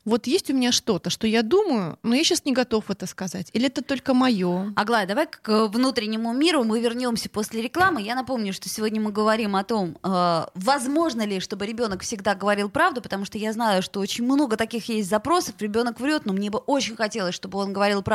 вот 0.05 0.27
есть 0.27 0.49
у 0.49 0.53
меня 0.53 0.71
что-то, 0.71 1.09
что 1.09 1.27
я 1.27 1.41
думаю, 1.41 1.97
но 2.03 2.15
я 2.15 2.23
сейчас 2.23 2.45
не 2.45 2.53
готов 2.53 2.89
это 2.89 3.07
сказать. 3.07 3.49
Или 3.53 3.67
это 3.67 3.81
только 3.81 4.13
мое. 4.13 4.73
Аглая, 4.75 5.07
давай 5.07 5.27
к 5.27 5.67
внутреннему 5.67 6.33
миру 6.33 6.63
мы 6.63 6.79
вернемся 6.79 7.29
после 7.29 7.61
рекламы. 7.61 8.01
Я 8.01 8.15
напомню, 8.15 8.53
что 8.53 8.69
сегодня 8.69 9.01
мы 9.01 9.11
говорим 9.11 9.55
о 9.55 9.63
том, 9.63 9.97
э, 10.03 10.45
возможно 10.53 11.25
ли, 11.25 11.39
чтобы 11.39 11.65
ребенок 11.65 12.01
всегда 12.01 12.35
говорил 12.35 12.69
правду, 12.69 13.01
потому 13.01 13.25
что 13.25 13.37
я 13.37 13.53
знаю, 13.53 13.81
что 13.81 13.99
очень 13.99 14.23
много 14.23 14.57
таких 14.57 14.89
есть 14.89 15.09
запросов. 15.09 15.55
Ребенок 15.59 15.99
врет, 15.99 16.25
но 16.25 16.33
мне 16.33 16.49
бы 16.49 16.59
очень 16.59 16.95
хотелось, 16.95 17.35
чтобы 17.35 17.57
он 17.57 17.73
говорил 17.73 18.01
правду. 18.01 18.10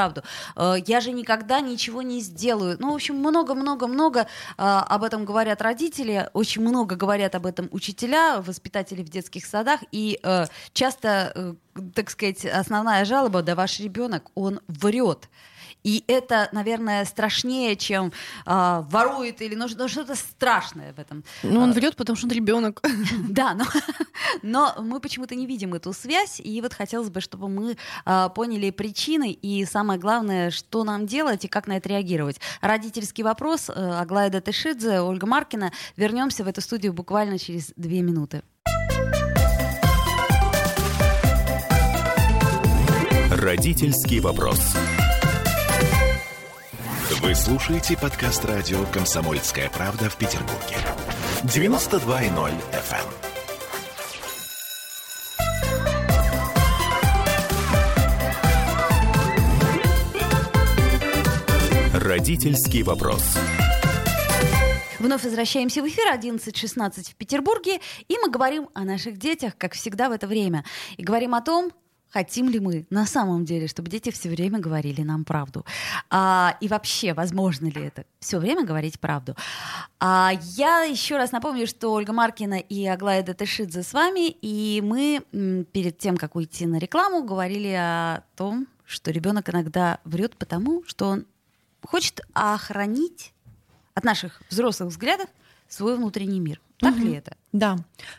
Э, 0.56 0.74
я 0.86 1.00
же 1.00 1.12
никогда 1.12 1.60
ничего 1.60 2.02
не 2.02 2.20
сделаю. 2.20 2.76
Ну, 2.78 2.92
в 2.92 2.94
общем, 2.94 3.16
много-много-много 3.16 4.20
э, 4.20 4.26
об 4.56 5.02
этом 5.02 5.24
говорят 5.24 5.62
родители, 5.62 6.28
очень 6.32 6.62
много 6.62 6.96
говорят 6.96 7.34
об 7.34 7.46
этом 7.46 7.68
учителя, 7.72 8.40
воспитатели 8.40 9.02
в 9.02 9.08
детских 9.08 9.46
садах, 9.46 9.80
и 9.92 10.18
э, 10.22 10.46
часто, 10.72 11.56
так 11.94 12.10
сказать, 12.10 12.44
основная 12.44 13.04
жалоба, 13.04 13.42
да 13.42 13.54
ваш 13.54 13.80
ребенок, 13.80 14.30
он 14.34 14.60
врет. 14.68 15.28
И 15.86 16.02
это, 16.08 16.48
наверное, 16.50 17.04
страшнее, 17.04 17.76
чем 17.76 18.12
э, 18.44 18.82
ворует 18.88 19.40
или 19.40 19.54
ну, 19.54 19.68
ну, 19.78 19.86
что-то 19.86 20.16
страшное 20.16 20.92
в 20.92 20.98
этом. 20.98 21.22
Ну, 21.44 21.60
он 21.60 21.72
врет, 21.72 21.94
потому 21.94 22.16
что 22.16 22.26
он 22.26 22.32
ребенок. 22.32 22.82
Да, 23.28 23.54
но, 23.54 23.64
но 24.42 24.82
мы 24.82 24.98
почему-то 24.98 25.36
не 25.36 25.46
видим 25.46 25.74
эту 25.74 25.92
связь, 25.92 26.40
и 26.40 26.60
вот 26.60 26.74
хотелось 26.74 27.10
бы, 27.10 27.20
чтобы 27.20 27.48
мы 27.48 27.76
э, 28.04 28.28
поняли 28.34 28.70
причины 28.70 29.30
и 29.30 29.64
самое 29.64 30.00
главное, 30.00 30.50
что 30.50 30.82
нам 30.82 31.06
делать 31.06 31.44
и 31.44 31.48
как 31.48 31.68
на 31.68 31.76
это 31.76 31.88
реагировать. 31.88 32.40
Родительский 32.60 33.22
вопрос. 33.22 33.70
Э, 33.70 34.00
Аглая 34.00 34.28
Датышидзе, 34.28 35.00
Ольга 35.00 35.26
Маркина. 35.26 35.70
Вернемся 35.96 36.42
в 36.42 36.48
эту 36.48 36.62
студию 36.62 36.94
буквально 36.94 37.38
через 37.38 37.72
две 37.76 38.02
минуты. 38.02 38.42
Родительский 43.30 44.18
вопрос. 44.18 44.74
Вы 47.08 47.36
слушаете 47.36 47.96
подкаст 47.96 48.44
радио 48.44 48.84
«Комсомольская 48.86 49.70
правда» 49.70 50.10
в 50.10 50.16
Петербурге. 50.16 50.76
92.0 51.44 52.52
FM. 52.72 53.06
Родительский 61.94 62.82
вопрос. 62.82 63.38
Вновь 64.98 65.22
возвращаемся 65.22 65.82
в 65.82 65.86
эфир 65.86 66.12
11.16 66.12 67.12
в 67.12 67.14
Петербурге, 67.14 67.78
и 68.08 68.18
мы 68.18 68.28
говорим 68.28 68.68
о 68.74 68.82
наших 68.82 69.16
детях, 69.16 69.56
как 69.56 69.74
всегда 69.74 70.08
в 70.08 70.12
это 70.12 70.26
время. 70.26 70.64
И 70.96 71.04
говорим 71.04 71.36
о 71.36 71.40
том, 71.40 71.70
хотим 72.10 72.48
ли 72.48 72.60
мы 72.60 72.86
на 72.90 73.06
самом 73.06 73.44
деле, 73.44 73.66
чтобы 73.68 73.90
дети 73.90 74.10
все 74.10 74.28
время 74.28 74.58
говорили 74.58 75.02
нам 75.02 75.24
правду. 75.24 75.64
А, 76.10 76.56
и 76.60 76.68
вообще, 76.68 77.14
возможно 77.14 77.66
ли 77.66 77.82
это 77.82 78.04
все 78.20 78.38
время 78.38 78.64
говорить 78.64 78.98
правду? 79.00 79.36
А, 80.00 80.32
я 80.56 80.82
еще 80.82 81.16
раз 81.16 81.32
напомню, 81.32 81.66
что 81.66 81.92
Ольга 81.92 82.12
Маркина 82.12 82.58
и 82.58 82.86
Аглая 82.86 83.22
Датышидзе 83.22 83.82
с 83.82 83.92
вами, 83.92 84.30
и 84.30 84.80
мы 84.82 85.64
перед 85.72 85.98
тем, 85.98 86.16
как 86.16 86.36
уйти 86.36 86.66
на 86.66 86.78
рекламу, 86.78 87.22
говорили 87.22 87.72
о 87.72 88.22
том, 88.36 88.66
что 88.84 89.10
ребенок 89.10 89.50
иногда 89.50 89.98
врет 90.04 90.36
потому, 90.36 90.84
что 90.86 91.06
он 91.06 91.26
хочет 91.82 92.20
охранить 92.32 93.32
от 93.94 94.04
наших 94.04 94.42
взрослых 94.48 94.90
взглядов 94.90 95.28
свой 95.68 95.96
внутренний 95.96 96.40
мир. 96.40 96.60
Так 96.78 96.94
Мгм. 96.94 97.04
ли 97.06 97.12
это? 97.14 97.36
Да, 97.52 97.76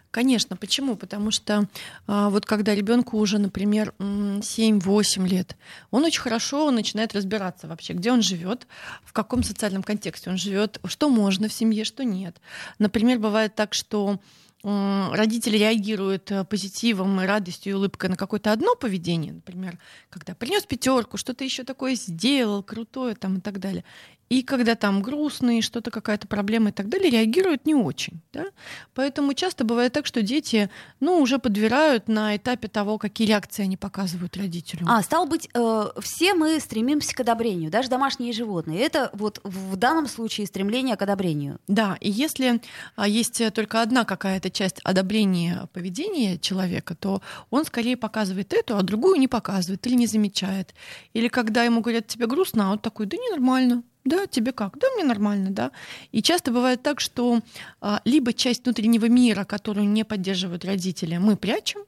конечно. 0.10 0.58
Почему? 0.58 0.96
Потому 0.96 1.30
что 1.30 1.68
а, 2.08 2.30
вот 2.32 2.46
когда 2.48 2.74
ребенку 2.74 3.18
уже, 3.20 3.38
например, 3.38 3.94
м, 4.00 4.42
7-8 4.42 5.28
лет, 5.28 5.56
он 5.92 6.04
очень 6.06 6.22
хорошо 6.22 6.72
начинает 6.72 7.14
разбираться 7.14 7.68
вообще, 7.68 7.94
где 7.94 8.12
он 8.12 8.24
живет, 8.24 8.66
в 9.04 9.14
каком 9.14 9.44
социальном 9.44 9.84
контексте 9.84 10.32
он 10.32 10.38
живет, 10.38 10.80
что 10.86 11.10
можно 11.10 11.48
в 11.48 11.54
семье, 11.54 11.84
что 11.84 12.04
нет. 12.04 12.42
Например, 12.80 13.20
бывает 13.20 13.54
так, 13.54 13.76
что 13.76 14.20
родители 14.64 15.58
реагируют 15.58 16.32
э, 16.32 16.44
позитивом 16.44 17.22
и 17.22 17.26
радостью 17.26 17.72
и 17.72 17.76
улыбкой 17.76 18.10
на 18.10 18.16
какое-то 18.16 18.52
одно 18.52 18.76
поведение, 18.76 19.34
например, 19.34 19.78
когда 20.10 20.34
принес 20.34 20.66
пятерку, 20.66 21.18
что-то 21.18 21.44
еще 21.44 21.64
такое 21.64 21.96
сделал, 21.96 22.64
крутое 22.64 23.16
там 23.16 23.38
и 23.38 23.42
так 23.42 23.60
далее. 23.60 23.84
И 24.30 24.42
когда 24.44 24.76
там 24.76 25.02
грустные, 25.02 25.62
что-то 25.62 25.90
какая-то 25.90 26.28
проблема 26.28 26.70
и 26.70 26.72
так 26.74 26.90
далее, 26.90 27.10
реагируют 27.10 27.66
не 27.66 27.76
очень. 27.76 28.20
Да? 28.34 28.46
Поэтому 28.94 29.34
часто 29.34 29.64
бывает 29.64 29.94
так, 29.94 30.06
что 30.06 30.22
дети 30.22 30.70
ну, 31.00 31.20
уже 31.20 31.40
подбирают 31.40 32.08
на 32.10 32.36
этапе 32.36 32.68
того, 32.68 32.98
какие 32.98 33.28
реакции 33.28 33.64
они 33.64 33.78
показывают 33.78 34.36
родителю. 34.36 34.86
А, 34.88 35.02
стало 35.02 35.26
быть, 35.26 35.50
э, 35.54 35.86
все 36.00 36.34
мы 36.34 36.60
стремимся 36.60 37.16
к 37.16 37.22
одобрению, 37.22 37.72
даже 37.72 37.90
домашние 37.90 38.34
животные. 38.34 38.80
Это 38.80 39.10
вот 39.14 39.40
в 39.44 39.78
данном 39.78 40.08
случае 40.08 40.48
стремление 40.48 40.98
к 40.98 41.02
одобрению. 41.02 41.60
Да, 41.68 41.98
и 42.02 42.10
если 42.10 42.62
а, 42.96 43.08
есть 43.08 43.40
э, 43.40 43.50
только 43.52 43.82
одна 43.82 44.04
какая-то 44.04 44.47
часть 44.50 44.80
одобрения 44.84 45.68
поведения 45.74 46.38
человека, 46.38 46.96
то 46.96 47.22
он 47.50 47.66
скорее 47.66 47.98
показывает 47.98 48.54
эту, 48.54 48.78
а 48.78 48.82
другую 48.82 49.20
не 49.20 49.28
показывает 49.28 49.86
или 49.88 49.96
не 49.96 50.08
замечает. 50.08 50.74
Или 51.14 51.28
когда 51.28 51.64
ему 51.64 51.82
говорят, 51.82 52.08
тебе 52.08 52.28
грустно, 52.28 52.70
а 52.70 52.72
он 52.74 52.80
такой, 52.80 53.06
да 53.06 53.18
ненормально. 53.18 53.84
Да, 54.06 54.26
тебе 54.26 54.54
как? 54.54 54.78
Да, 54.80 54.88
мне 54.96 55.04
нормально, 55.04 55.52
да. 55.52 55.72
И 56.14 56.22
часто 56.22 56.52
бывает 56.52 56.82
так, 56.82 57.02
что 57.02 57.42
а, 57.82 58.02
либо 58.06 58.32
часть 58.32 58.64
внутреннего 58.64 59.10
мира, 59.10 59.44
которую 59.44 59.90
не 59.90 60.06
поддерживают 60.06 60.64
родители, 60.64 61.18
мы 61.18 61.36
прячем, 61.36 61.82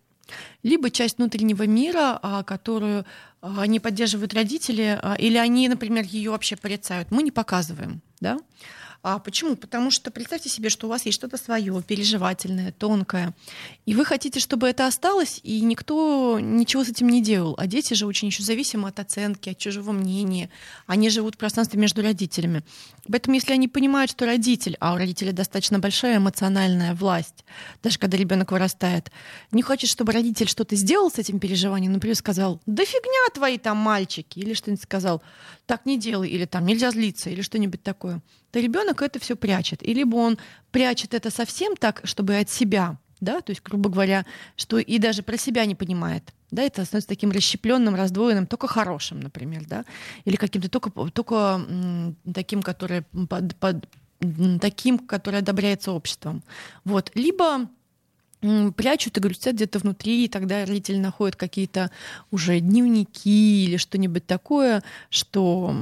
либо 0.63 0.89
часть 0.89 1.17
внутреннего 1.17 1.65
мира, 1.65 2.19
а, 2.21 2.43
которую 2.43 3.05
а, 3.41 3.65
не 3.67 3.79
поддерживают 3.79 4.33
родители, 4.33 4.99
а, 5.01 5.15
или 5.15 5.37
они, 5.37 5.69
например, 5.69 6.03
ее 6.03 6.31
вообще 6.31 6.55
порицают, 6.55 7.11
мы 7.11 7.23
не 7.23 7.31
показываем, 7.31 8.01
да. 8.19 8.37
А 9.01 9.17
почему? 9.19 9.55
Потому 9.55 9.91
что 9.91 10.11
представьте 10.11 10.49
себе, 10.49 10.69
что 10.69 10.87
у 10.87 10.89
вас 10.89 11.05
есть 11.05 11.15
что-то 11.15 11.37
свое, 11.37 11.81
переживательное, 11.81 12.73
тонкое, 12.73 13.33
и 13.85 13.95
вы 13.95 14.03
хотите, 14.03 14.39
чтобы 14.41 14.67
это 14.67 14.87
осталось, 14.87 15.39
и 15.43 15.61
никто 15.61 16.37
ничего 16.39 16.83
с 16.83 16.89
этим 16.89 17.07
не 17.07 17.21
делал. 17.23 17.55
А 17.57 17.65
дети 17.65 17.93
же 17.93 18.05
очень 18.05 18.27
еще 18.27 18.43
зависимы 18.43 18.89
от 18.89 18.99
оценки, 18.99 19.49
от 19.49 19.57
чужого 19.57 19.93
мнения. 19.93 20.49
Они 20.85 21.09
живут 21.09 21.35
в 21.35 21.37
пространстве 21.37 21.79
между 21.79 22.01
родителями. 22.01 22.63
Поэтому, 23.09 23.35
если 23.35 23.53
они 23.53 23.67
понимают, 23.67 24.11
что 24.11 24.25
родитель, 24.25 24.75
а 24.79 24.93
у 24.93 24.97
родителя 24.97 25.31
достаточно 25.31 25.79
большая 25.79 26.17
эмоциональная 26.17 26.93
власть, 26.93 27.45
даже 27.81 27.97
когда 27.99 28.17
ребенок 28.17 28.51
вырастает, 28.51 29.11
не 29.51 29.61
хочет, 29.61 29.89
чтобы 29.89 30.11
родитель 30.11 30.47
что-то 30.47 30.75
сделал 30.75 31.09
с 31.09 31.17
этим 31.17 31.39
переживанием, 31.39 31.93
например, 31.93 32.15
сказал, 32.15 32.61
да 32.65 32.83
фигня 32.83 33.33
твои 33.33 33.57
там 33.57 33.77
мальчики, 33.77 34.39
или 34.39 34.53
что-нибудь 34.53 34.83
сказал, 34.83 35.23
так 35.69 35.85
не 35.85 35.99
делай, 35.99 36.27
или 36.29 36.45
там 36.45 36.65
нельзя 36.65 36.89
злиться, 36.89 37.29
или 37.29 37.43
что-нибудь 37.43 37.83
такое, 37.83 38.23
то 38.49 38.59
ребенок 38.59 39.03
это 39.03 39.19
все 39.19 39.35
прячет. 39.35 39.87
И 39.87 39.93
либо 39.93 40.15
он 40.15 40.39
прячет 40.71 41.13
это 41.13 41.29
совсем 41.29 41.75
так, 41.75 42.01
чтобы 42.05 42.37
от 42.37 42.49
себя, 42.49 42.97
да, 43.21 43.41
то 43.41 43.51
есть, 43.51 43.61
грубо 43.61 43.91
говоря, 43.91 44.25
что 44.55 44.79
и 44.79 44.97
даже 44.97 45.21
про 45.21 45.37
себя 45.37 45.67
не 45.67 45.75
понимает, 45.75 46.33
да, 46.49 46.63
это 46.63 46.85
становится 46.85 47.07
таким 47.07 47.29
расщепленным, 47.29 47.93
раздвоенным, 47.93 48.47
только 48.47 48.67
хорошим, 48.67 49.19
например, 49.19 49.63
да, 49.67 49.85
или 50.25 50.37
каким-то 50.37 50.69
только, 50.69 50.89
только 51.11 51.61
таким, 52.33 52.63
который 52.63 53.03
под, 53.03 53.55
под- 53.57 53.87
таким, 54.59 54.97
который 54.97 55.41
одобряется 55.41 55.91
обществом. 55.91 56.41
Вот. 56.83 57.11
Либо 57.13 57.69
прячут 58.75 59.17
и 59.17 59.19
грустят 59.19 59.55
где-то 59.55 59.79
внутри, 59.79 60.25
и 60.25 60.27
тогда 60.29 60.65
родители 60.65 60.97
находят 60.97 61.35
какие-то 61.35 61.91
уже 62.31 62.59
дневники 62.59 63.65
или 63.65 63.77
что-нибудь 63.77 64.25
такое, 64.25 64.81
что, 65.09 65.75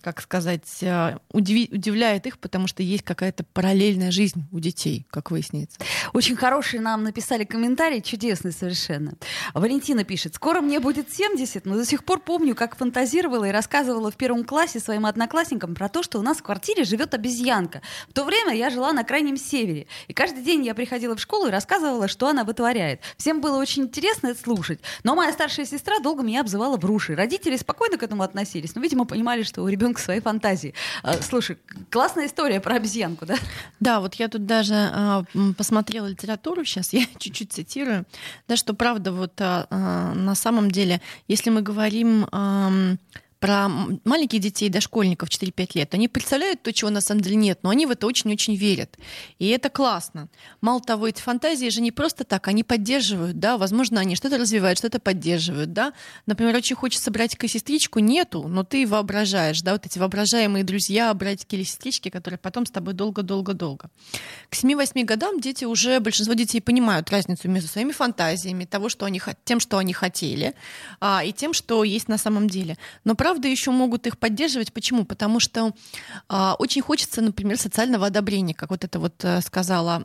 как 0.00 0.20
сказать, 0.20 0.62
э, 0.82 1.18
удиви- 1.32 1.74
удивляет 1.74 2.26
их, 2.26 2.38
потому 2.38 2.68
что 2.68 2.82
есть 2.82 3.02
какая-то 3.02 3.44
параллельная 3.52 4.12
жизнь 4.12 4.44
у 4.52 4.60
детей, 4.60 5.06
как 5.10 5.30
выясняется. 5.30 5.78
Очень 6.12 6.36
хорошие 6.36 6.80
нам 6.80 7.02
написали 7.02 7.44
комментарий, 7.44 8.00
чудесный 8.00 8.52
совершенно. 8.52 9.14
Валентина 9.52 10.04
пишет, 10.04 10.36
скоро 10.36 10.60
мне 10.60 10.78
будет 10.78 11.12
70, 11.12 11.66
но 11.66 11.76
до 11.76 11.84
сих 11.84 12.04
пор 12.04 12.20
помню, 12.20 12.54
как 12.54 12.76
фантазировала 12.76 13.46
и 13.46 13.50
рассказывала 13.50 14.12
в 14.12 14.16
первом 14.16 14.44
классе 14.44 14.78
своим 14.78 15.06
одноклассникам 15.06 15.74
про 15.74 15.88
то, 15.88 16.02
что 16.04 16.20
у 16.20 16.22
нас 16.22 16.38
в 16.38 16.42
квартире 16.42 16.84
живет 16.84 17.12
обезьянка. 17.14 17.82
В 18.08 18.12
то 18.12 18.24
время 18.24 18.54
я 18.54 18.70
жила 18.70 18.92
на 18.92 19.02
крайнем 19.02 19.36
севере, 19.36 19.88
и 20.06 20.12
каждый 20.12 20.44
день 20.44 20.64
я 20.64 20.74
приходила 20.74 21.16
в 21.16 21.20
школу 21.20 21.48
и 21.48 21.50
рассказывала, 21.50 22.03
что 22.08 22.28
она 22.28 22.44
вытворяет. 22.44 23.00
Всем 23.16 23.40
было 23.40 23.58
очень 23.58 23.84
интересно 23.84 24.28
это 24.28 24.40
слушать. 24.40 24.80
Но 25.02 25.14
моя 25.14 25.32
старшая 25.32 25.66
сестра 25.66 25.98
долго 26.00 26.22
меня 26.22 26.40
обзывала 26.40 26.76
брушей. 26.76 27.14
Родители 27.14 27.56
спокойно 27.56 27.98
к 27.98 28.02
этому 28.02 28.22
относились, 28.22 28.74
но, 28.74 28.80
видимо, 28.80 29.04
понимали, 29.04 29.42
что 29.42 29.62
у 29.62 29.68
ребенка 29.68 30.00
свои 30.00 30.20
фантазии. 30.20 30.74
А, 31.02 31.14
слушай, 31.22 31.58
классная 31.90 32.26
история 32.26 32.60
про 32.60 32.76
обезьянку, 32.76 33.26
да? 33.26 33.36
Да, 33.80 34.00
вот 34.00 34.14
я 34.14 34.28
тут 34.28 34.46
даже 34.46 34.74
а, 34.74 35.24
посмотрела 35.56 36.06
литературу, 36.06 36.64
сейчас 36.64 36.92
я 36.92 37.04
чуть-чуть 37.18 37.52
цитирую, 37.52 38.04
да, 38.48 38.56
что 38.56 38.74
правда 38.74 39.12
вот 39.12 39.32
а, 39.38 39.66
на 40.14 40.34
самом 40.34 40.70
деле, 40.70 41.00
если 41.28 41.50
мы 41.50 41.62
говорим 41.62 42.26
про 43.44 43.68
маленьких 44.04 44.40
детей, 44.40 44.70
дошкольников 44.70 45.28
4-5 45.28 45.72
лет, 45.74 45.92
они 45.92 46.08
представляют 46.08 46.62
то, 46.62 46.72
чего 46.72 46.88
на 46.88 47.02
самом 47.02 47.20
деле 47.20 47.36
нет, 47.36 47.58
но 47.62 47.68
они 47.68 47.84
в 47.84 47.90
это 47.90 48.06
очень-очень 48.06 48.54
верят. 48.54 48.96
И 49.38 49.48
это 49.48 49.68
классно. 49.68 50.30
Мало 50.62 50.80
того, 50.80 51.08
эти 51.08 51.20
фантазии 51.20 51.68
же 51.68 51.82
не 51.82 51.92
просто 51.92 52.24
так, 52.24 52.48
они 52.48 52.64
поддерживают, 52.64 53.38
да, 53.38 53.58
возможно, 53.58 54.00
они 54.00 54.16
что-то 54.16 54.38
развивают, 54.38 54.78
что-то 54.78 54.98
поддерживают, 54.98 55.74
да. 55.74 55.92
Например, 56.24 56.56
очень 56.56 56.74
хочется 56.74 57.10
братика 57.10 57.44
и 57.44 57.50
сестричку, 57.50 57.98
нету, 57.98 58.48
но 58.48 58.64
ты 58.64 58.86
воображаешь, 58.86 59.60
да, 59.60 59.72
вот 59.72 59.84
эти 59.84 59.98
воображаемые 59.98 60.64
друзья, 60.64 61.12
братики 61.12 61.54
или 61.56 61.64
сестрички, 61.64 62.08
которые 62.08 62.38
потом 62.38 62.64
с 62.64 62.70
тобой 62.70 62.94
долго-долго-долго. 62.94 63.90
К 64.48 64.54
7-8 64.54 65.04
годам 65.04 65.38
дети 65.38 65.66
уже, 65.66 66.00
большинство 66.00 66.32
детей 66.32 66.62
понимают 66.62 67.10
разницу 67.10 67.46
между 67.50 67.68
своими 67.68 67.92
фантазиями, 67.92 68.64
того, 68.64 68.88
что 68.88 69.04
они, 69.04 69.20
тем, 69.44 69.60
что 69.60 69.76
они 69.76 69.92
хотели, 69.92 70.54
а, 70.98 71.22
и 71.22 71.34
тем, 71.34 71.52
что 71.52 71.84
есть 71.84 72.08
на 72.08 72.16
самом 72.16 72.48
деле. 72.48 72.78
Но 73.04 73.14
правда 73.14 73.33
правда 73.34 73.48
еще 73.48 73.72
могут 73.72 74.06
их 74.06 74.16
поддерживать. 74.16 74.72
Почему? 74.72 75.04
Потому 75.04 75.40
что 75.40 75.72
а, 76.28 76.54
очень 76.56 76.82
хочется, 76.82 77.20
например, 77.20 77.58
социального 77.58 78.06
одобрения, 78.06 78.54
как 78.54 78.70
вот 78.70 78.84
это 78.84 79.00
вот 79.00 79.24
а, 79.24 79.40
сказала 79.40 80.04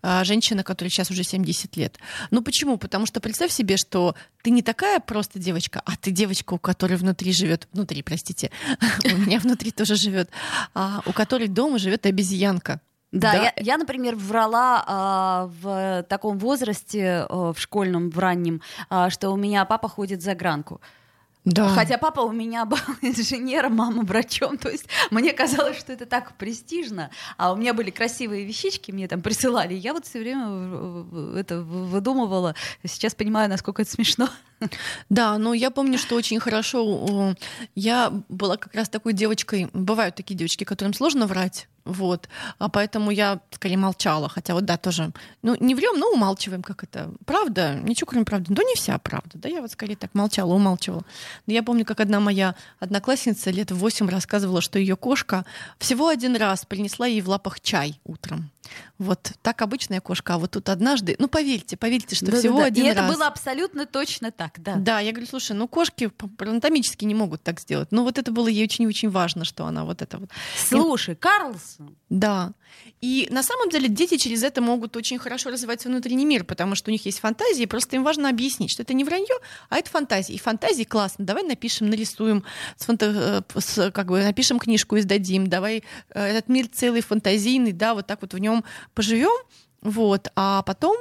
а, 0.00 0.24
женщина, 0.24 0.64
которая 0.64 0.88
сейчас 0.88 1.10
уже 1.10 1.22
70 1.22 1.76
лет. 1.76 1.98
Ну 2.30 2.40
почему? 2.40 2.78
Потому 2.78 3.04
что 3.04 3.20
представь 3.20 3.52
себе, 3.52 3.76
что 3.76 4.14
ты 4.42 4.50
не 4.50 4.62
такая 4.62 5.00
просто 5.00 5.38
девочка, 5.38 5.82
а 5.84 5.98
ты 5.98 6.12
девочка, 6.12 6.54
у 6.54 6.58
которой 6.58 6.96
внутри 6.96 7.30
живет, 7.32 7.68
внутри, 7.74 8.02
простите, 8.02 8.50
у 9.04 9.18
меня 9.18 9.38
внутри 9.38 9.70
тоже 9.70 9.94
живет, 9.94 10.30
а, 10.72 11.02
у 11.04 11.12
которой 11.12 11.48
дома 11.48 11.78
живет 11.78 12.06
обезьянка. 12.06 12.80
Да, 13.12 13.32
да. 13.32 13.42
Я, 13.42 13.52
я, 13.58 13.76
например, 13.76 14.16
врала 14.16 14.82
а, 14.86 15.50
в 15.60 16.06
таком 16.08 16.38
возрасте, 16.38 17.26
а, 17.28 17.52
в 17.52 17.60
школьном, 17.60 18.08
в 18.10 18.18
раннем, 18.18 18.62
а, 18.88 19.10
что 19.10 19.30
у 19.30 19.36
меня 19.36 19.64
папа 19.66 19.88
ходит 19.88 20.22
за 20.22 20.34
гранку. 20.34 20.80
Да. 21.44 21.68
Хотя 21.68 21.98
папа 21.98 22.20
у 22.20 22.32
меня 22.32 22.64
был 22.64 22.78
инженером, 23.02 23.76
мама 23.76 24.02
врачом, 24.02 24.56
то 24.56 24.70
есть 24.70 24.86
мне 25.10 25.32
казалось, 25.32 25.78
что 25.78 25.92
это 25.92 26.06
так 26.06 26.36
престижно, 26.36 27.10
а 27.36 27.52
у 27.52 27.56
меня 27.56 27.74
были 27.74 27.90
красивые 27.90 28.44
вещички, 28.44 28.90
мне 28.90 29.08
там 29.08 29.20
присылали, 29.20 29.74
я 29.74 29.92
вот 29.92 30.06
все 30.06 30.20
время 30.20 31.38
это 31.38 31.60
выдумывала, 31.60 32.54
сейчас 32.84 33.14
понимаю, 33.14 33.50
насколько 33.50 33.82
это 33.82 33.90
смешно. 33.90 34.28
Да, 35.10 35.36
но 35.36 35.52
я 35.52 35.70
помню, 35.70 35.98
что 35.98 36.14
очень 36.14 36.40
хорошо, 36.40 37.34
я 37.74 38.10
была 38.28 38.56
как 38.56 38.74
раз 38.74 38.88
такой 38.88 39.12
девочкой, 39.12 39.68
бывают 39.74 40.14
такие 40.14 40.36
девочки, 40.36 40.64
которым 40.64 40.94
сложно 40.94 41.26
врать, 41.26 41.68
вот. 41.84 42.28
А 42.58 42.68
поэтому 42.68 43.10
я 43.10 43.40
скорее 43.50 43.76
молчала. 43.76 44.28
Хотя 44.28 44.54
вот 44.54 44.64
да, 44.64 44.76
тоже. 44.76 45.12
Ну, 45.42 45.56
не 45.60 45.74
врем, 45.74 45.98
но 45.98 46.10
умалчиваем, 46.10 46.62
как 46.62 46.82
это. 46.82 47.10
Правда, 47.26 47.74
ничего 47.74 48.06
кроме 48.06 48.24
правды. 48.24 48.54
Да 48.54 48.62
не 48.62 48.74
вся 48.74 48.98
правда. 48.98 49.30
Да, 49.34 49.48
я 49.48 49.60
вот 49.60 49.70
скорее 49.70 49.96
так 49.96 50.14
молчала, 50.14 50.54
умалчивала. 50.54 51.04
Но 51.46 51.52
я 51.52 51.62
помню, 51.62 51.84
как 51.84 52.00
одна 52.00 52.20
моя 52.20 52.54
одноклассница 52.80 53.50
лет 53.50 53.70
в 53.70 53.76
восемь 53.76 54.08
рассказывала, 54.08 54.60
что 54.60 54.78
ее 54.78 54.96
кошка 54.96 55.44
всего 55.78 56.08
один 56.08 56.36
раз 56.36 56.64
принесла 56.64 57.06
ей 57.06 57.20
в 57.20 57.28
лапах 57.28 57.60
чай 57.60 58.00
утром. 58.04 58.50
Вот 58.98 59.32
так 59.42 59.62
обычная 59.62 60.00
кошка, 60.00 60.34
а 60.34 60.38
вот 60.38 60.52
тут 60.52 60.68
однажды, 60.68 61.16
ну 61.18 61.28
поверьте, 61.28 61.76
поверьте, 61.76 62.16
что 62.16 62.26
да, 62.26 62.38
всего 62.38 62.58
да, 62.58 62.62
да. 62.62 62.66
один 62.66 62.86
И 62.86 62.88
раз. 62.92 62.96
это 62.96 63.14
было 63.14 63.26
абсолютно 63.26 63.86
точно 63.86 64.30
так, 64.30 64.54
да. 64.58 64.76
Да, 64.76 65.00
я 65.00 65.12
говорю, 65.12 65.26
слушай, 65.26 65.52
ну 65.52 65.68
кошки 65.68 66.10
анатомически 66.38 67.04
не 67.04 67.14
могут 67.14 67.42
так 67.42 67.60
сделать. 67.60 67.92
Но 67.92 68.04
вот 68.04 68.18
это 68.18 68.32
было 68.32 68.48
ей 68.48 68.64
очень-очень 68.64 69.10
важно, 69.10 69.44
что 69.44 69.66
она 69.66 69.84
вот 69.84 70.02
это 70.02 70.18
вот. 70.18 70.30
Слушай, 70.56 71.14
Карлсон. 71.16 71.96
Да. 72.08 72.52
И 73.00 73.28
на 73.30 73.42
самом 73.42 73.68
деле 73.68 73.88
дети 73.88 74.16
через 74.16 74.42
это 74.42 74.60
могут 74.60 74.96
очень 74.96 75.18
хорошо 75.18 75.50
развивать 75.50 75.80
свой 75.80 75.92
внутренний 75.92 76.24
мир, 76.24 76.44
потому 76.44 76.74
что 76.74 76.90
у 76.90 76.92
них 76.92 77.04
есть 77.06 77.20
фантазии, 77.20 77.64
просто 77.66 77.96
им 77.96 78.04
важно 78.04 78.28
объяснить, 78.28 78.70
что 78.70 78.82
это 78.82 78.94
не 78.94 79.04
вранье, 79.04 79.34
а 79.68 79.78
это 79.78 79.90
фантазии. 79.90 80.34
И 80.34 80.38
фантазии 80.38 80.84
классно. 80.84 81.24
Давай 81.24 81.42
напишем, 81.42 81.90
нарисуем, 81.90 82.44
с. 82.76 82.88
Э, 83.78 83.90
как 83.90 84.06
бы 84.06 84.22
напишем 84.22 84.58
книжку, 84.58 84.98
издадим. 84.98 85.46
Давай 85.46 85.82
э, 86.10 86.24
этот 86.24 86.48
мир 86.48 86.66
целый 86.72 87.00
фантазийный, 87.00 87.72
да, 87.72 87.94
вот 87.94 88.06
так 88.06 88.22
вот 88.22 88.34
в 88.34 88.38
нем 88.38 88.64
поживем, 88.94 89.36
вот, 89.82 90.28
а 90.34 90.62
потом 90.62 90.96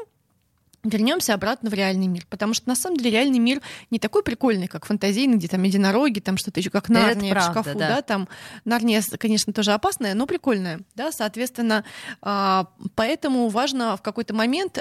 вернемся 0.84 1.34
обратно 1.34 1.70
в 1.70 1.74
реальный 1.74 2.08
мир. 2.08 2.26
Потому 2.30 2.54
что 2.54 2.68
на 2.68 2.76
самом 2.76 2.98
деле 2.98 3.12
реальный 3.12 3.40
мир 3.40 3.62
не 3.90 4.00
такой 4.00 4.24
прикольный, 4.24 4.68
как 4.68 4.86
фантазийный, 4.86 5.38
где 5.38 5.48
там 5.48 5.64
единороги, 5.64 6.20
там 6.20 6.38
что-то 6.38 6.60
еще 6.60 6.70
как 6.70 6.90
Нарния 6.90 7.32
правда, 7.32 7.50
в 7.50 7.52
шкафу, 7.52 7.80
да. 7.80 7.88
да, 7.96 8.02
там 8.02 8.28
Нарния, 8.66 9.02
конечно, 9.18 9.54
тоже 9.54 9.74
опасная, 9.74 10.14
но 10.14 10.28
прикольная, 10.28 10.82
да, 10.96 11.12
соответственно, 11.12 11.84
а, 12.22 12.68
поэтому 12.96 13.48
важно 13.50 13.96
в 13.98 14.02
какой-то 14.02 14.34
момент 14.34 14.80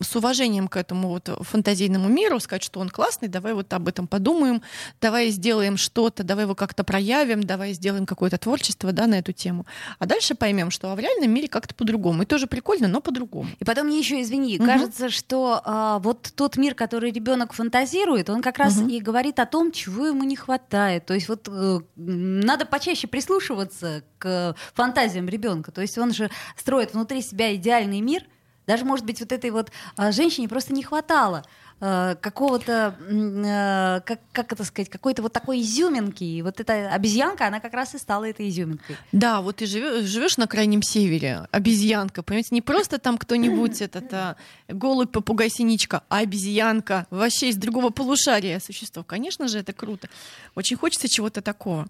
с 0.00 0.16
уважением 0.16 0.68
к 0.68 0.76
этому 0.76 1.08
вот 1.08 1.28
фантазийному 1.42 2.08
миру, 2.08 2.40
сказать, 2.40 2.62
что 2.62 2.80
он 2.80 2.88
классный, 2.88 3.28
давай 3.28 3.52
вот 3.52 3.72
об 3.72 3.88
этом 3.88 4.06
подумаем, 4.06 4.62
давай 5.00 5.28
сделаем 5.30 5.76
что-то, 5.76 6.24
давай 6.24 6.44
его 6.44 6.54
как-то 6.54 6.84
проявим, 6.84 7.42
давай 7.42 7.72
сделаем 7.72 8.06
какое-то 8.06 8.38
творчество 8.38 8.92
да, 8.92 9.06
на 9.06 9.18
эту 9.18 9.32
тему. 9.32 9.66
А 9.98 10.06
дальше 10.06 10.34
поймем, 10.34 10.70
что 10.70 10.94
в 10.94 10.98
реальном 10.98 11.30
мире 11.30 11.48
как-то 11.48 11.74
по-другому. 11.74 12.22
И 12.22 12.26
тоже 12.26 12.46
прикольно, 12.46 12.88
но 12.88 13.00
по-другому. 13.00 13.50
И 13.58 13.64
потом 13.64 13.88
мне 13.88 13.98
еще, 13.98 14.20
извини, 14.22 14.58
угу. 14.58 14.66
кажется, 14.66 15.10
что 15.10 15.60
а, 15.64 15.98
вот 15.98 16.32
тот 16.34 16.56
мир, 16.56 16.74
который 16.74 17.10
ребенок 17.10 17.52
фантазирует, 17.52 18.30
он 18.30 18.40
как 18.40 18.58
раз 18.58 18.78
угу. 18.78 18.88
и 18.88 19.00
говорит 19.00 19.38
о 19.38 19.46
том, 19.46 19.72
чего 19.72 20.06
ему 20.06 20.24
не 20.24 20.36
хватает. 20.36 21.04
То 21.06 21.14
есть 21.14 21.28
вот 21.28 21.48
э, 21.48 21.80
надо 21.96 22.64
почаще 22.64 23.06
прислушиваться 23.06 24.02
к 24.18 24.54
фантазиям 24.74 25.28
ребенка. 25.28 25.72
То 25.72 25.82
есть 25.82 25.98
он 25.98 26.12
же 26.12 26.30
строит 26.56 26.94
внутри 26.94 27.22
себя 27.22 27.54
идеальный 27.54 28.00
мир— 28.00 28.24
даже, 28.68 28.84
может 28.84 29.06
быть, 29.06 29.18
вот 29.20 29.32
этой 29.32 29.50
вот 29.50 29.72
а, 29.96 30.12
женщине 30.12 30.46
просто 30.46 30.74
не 30.74 30.82
хватало 30.82 31.42
э, 31.80 32.16
какого-то, 32.20 32.94
э, 33.00 34.00
как, 34.04 34.20
как 34.32 34.52
это 34.52 34.62
сказать, 34.64 34.90
какой-то 34.90 35.22
вот 35.22 35.32
такой 35.32 35.62
изюминки. 35.62 36.22
И 36.22 36.42
вот 36.42 36.60
эта 36.60 36.92
обезьянка, 36.92 37.46
она 37.46 37.60
как 37.60 37.72
раз 37.72 37.94
и 37.94 37.98
стала 37.98 38.28
этой 38.28 38.50
изюминкой. 38.50 38.96
Да, 39.10 39.40
вот 39.40 39.56
ты 39.56 39.66
живешь, 39.66 40.04
живешь 40.04 40.36
на 40.36 40.46
крайнем 40.46 40.82
севере, 40.82 41.48
обезьянка, 41.50 42.22
понимаете, 42.22 42.50
не 42.52 42.60
просто 42.60 42.98
там 42.98 43.16
кто-нибудь 43.16 43.80
этот 43.80 44.12
а, 44.12 44.36
голубь, 44.68 45.12
попугай, 45.12 45.48
синичка, 45.48 46.02
а 46.10 46.18
обезьянка 46.18 47.06
вообще 47.08 47.48
из 47.48 47.56
другого 47.56 47.88
полушария 47.88 48.60
существо. 48.60 49.02
Конечно 49.02 49.48
же, 49.48 49.60
это 49.60 49.72
круто. 49.72 50.10
Очень 50.54 50.76
хочется 50.76 51.08
чего-то 51.08 51.40
такого. 51.40 51.88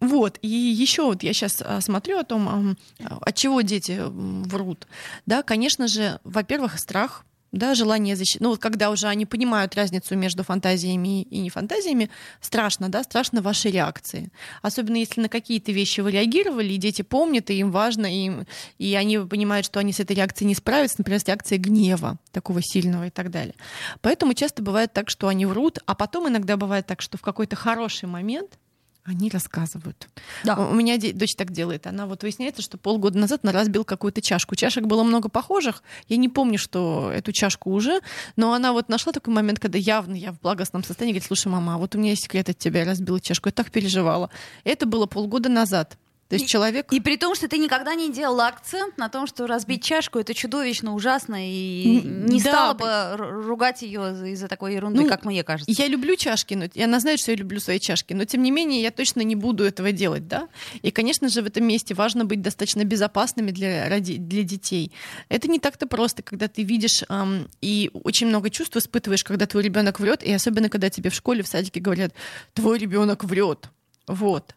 Вот, 0.00 0.38
и 0.40 0.48
еще 0.48 1.04
вот 1.04 1.22
я 1.22 1.32
сейчас 1.34 1.62
а, 1.62 1.80
смотрю 1.80 2.18
о 2.18 2.24
том, 2.24 2.76
от 2.98 3.34
чего 3.34 3.60
дети 3.60 4.00
врут. 4.02 4.86
Да, 5.26 5.42
конечно 5.42 5.88
же, 5.88 6.20
во-первых, 6.24 6.78
страх, 6.78 7.24
да, 7.52 7.74
желание 7.74 8.14
защитить. 8.16 8.40
Ну 8.40 8.50
вот 8.50 8.60
когда 8.60 8.90
уже 8.90 9.08
они 9.08 9.26
понимают 9.26 9.74
разницу 9.74 10.16
между 10.16 10.44
фантазиями 10.44 11.22
и 11.22 11.40
не 11.40 11.50
фантазиями, 11.50 12.10
страшно, 12.40 12.88
да, 12.88 13.02
страшно 13.02 13.42
ваши 13.42 13.70
реакции. 13.70 14.30
Особенно 14.62 14.96
если 14.96 15.20
на 15.20 15.28
какие-то 15.28 15.72
вещи 15.72 16.00
вы 16.00 16.12
реагировали, 16.12 16.72
и 16.72 16.76
дети 16.76 17.02
помнят, 17.02 17.50
и 17.50 17.58
им 17.58 17.72
важно, 17.72 18.06
и, 18.06 18.30
и 18.78 18.94
они 18.94 19.18
понимают, 19.18 19.66
что 19.66 19.80
они 19.80 19.92
с 19.92 20.00
этой 20.00 20.14
реакцией 20.14 20.48
не 20.48 20.54
справятся, 20.54 20.96
например, 20.98 21.20
с 21.20 21.26
реакцией 21.26 21.60
гнева 21.60 22.18
такого 22.30 22.62
сильного 22.62 23.08
и 23.08 23.10
так 23.10 23.30
далее. 23.30 23.54
Поэтому 24.00 24.34
часто 24.34 24.62
бывает 24.62 24.92
так, 24.92 25.10
что 25.10 25.26
они 25.28 25.44
врут, 25.44 25.80
а 25.86 25.94
потом 25.94 26.28
иногда 26.28 26.56
бывает 26.56 26.86
так, 26.86 27.02
что 27.02 27.18
в 27.18 27.22
какой-то 27.22 27.56
хороший 27.56 28.08
момент 28.08 28.58
они 29.04 29.30
рассказывают. 29.30 30.08
Да. 30.44 30.56
У 30.56 30.74
меня 30.74 30.98
дочь 30.98 31.34
так 31.36 31.52
делает. 31.52 31.86
Она 31.86 32.06
вот 32.06 32.22
выясняется, 32.22 32.62
что 32.62 32.78
полгода 32.78 33.18
назад 33.18 33.40
она 33.42 33.52
разбил 33.52 33.84
какую-то 33.84 34.20
чашку. 34.20 34.54
Чашек 34.54 34.84
было 34.84 35.02
много 35.02 35.28
похожих. 35.28 35.82
Я 36.08 36.16
не 36.16 36.28
помню, 36.28 36.58
что 36.58 37.10
эту 37.12 37.32
чашку 37.32 37.70
уже, 37.70 38.00
но 38.36 38.52
она 38.52 38.72
вот 38.72 38.88
нашла 38.88 39.12
такой 39.12 39.32
момент, 39.34 39.58
когда 39.58 39.78
явно 39.78 40.14
я 40.14 40.32
в 40.32 40.40
благостном 40.40 40.84
состоянии, 40.84 41.14
говорит, 41.14 41.26
слушай, 41.26 41.48
мама, 41.48 41.74
а 41.74 41.78
вот 41.78 41.94
у 41.94 41.98
меня 41.98 42.10
есть 42.10 42.24
секрет 42.24 42.48
от 42.48 42.58
тебя, 42.58 42.80
я 42.80 42.86
разбила 42.86 43.20
чашку. 43.20 43.48
Я 43.48 43.52
так 43.52 43.70
переживала. 43.70 44.30
Это 44.64 44.86
было 44.86 45.06
полгода 45.06 45.48
назад. 45.48 45.96
То 46.30 46.36
есть 46.36 46.44
И- 46.44 46.48
человек... 46.48 46.92
И 46.92 47.00
при 47.00 47.16
том, 47.16 47.34
что 47.34 47.48
ты 47.48 47.58
никогда 47.58 47.96
не 47.96 48.10
делала 48.12 48.46
акцент 48.46 48.96
на 48.98 49.08
том, 49.08 49.26
что 49.26 49.48
разбить 49.48 49.82
чашку 49.82 50.20
это 50.20 50.32
чудовищно 50.32 50.94
ужасно, 50.94 51.36
и 51.44 52.00
не 52.04 52.40
да, 52.40 52.50
стала 52.52 52.74
бы 52.74 52.84
ру- 52.84 53.42
ругать 53.42 53.82
ее 53.82 54.30
из-за 54.32 54.46
такой 54.46 54.74
ерунды, 54.74 55.02
Ну, 55.02 55.08
как 55.08 55.24
мне 55.24 55.42
кажется. 55.42 55.70
Я 55.76 55.88
люблю 55.88 56.14
чашки, 56.14 56.54
но 56.54 56.66
она 56.84 57.00
знает, 57.00 57.18
что 57.18 57.32
я 57.32 57.36
люблю 57.36 57.58
свои 57.58 57.80
чашки, 57.80 58.12
но 58.12 58.24
тем 58.26 58.44
не 58.44 58.52
менее 58.52 58.80
я 58.80 58.92
точно 58.92 59.22
не 59.22 59.34
буду 59.34 59.64
этого 59.64 59.90
делать, 59.90 60.28
да. 60.28 60.48
И, 60.82 60.92
конечно 60.92 61.28
же, 61.28 61.42
в 61.42 61.46
этом 61.46 61.64
месте 61.64 61.94
важно 61.94 62.24
быть 62.24 62.42
достаточно 62.42 62.84
безопасными 62.84 63.50
для, 63.50 63.88
роди- 63.88 64.18
для 64.18 64.44
детей. 64.44 64.92
Это 65.28 65.48
не 65.48 65.58
так-то 65.58 65.88
просто, 65.88 66.22
когда 66.22 66.46
ты 66.46 66.62
видишь 66.62 67.02
ам, 67.08 67.48
и 67.60 67.90
очень 67.92 68.28
много 68.28 68.50
чувств 68.50 68.76
испытываешь, 68.76 69.24
когда 69.24 69.46
твой 69.46 69.64
ребенок 69.64 69.98
врет, 69.98 70.22
и 70.22 70.32
особенно 70.32 70.68
когда 70.68 70.90
тебе 70.90 71.10
в 71.10 71.14
школе, 71.14 71.42
в 71.42 71.48
садике 71.48 71.80
говорят, 71.80 72.14
твой 72.54 72.78
ребенок 72.78 73.24
врет. 73.24 73.68
Вот. 74.10 74.56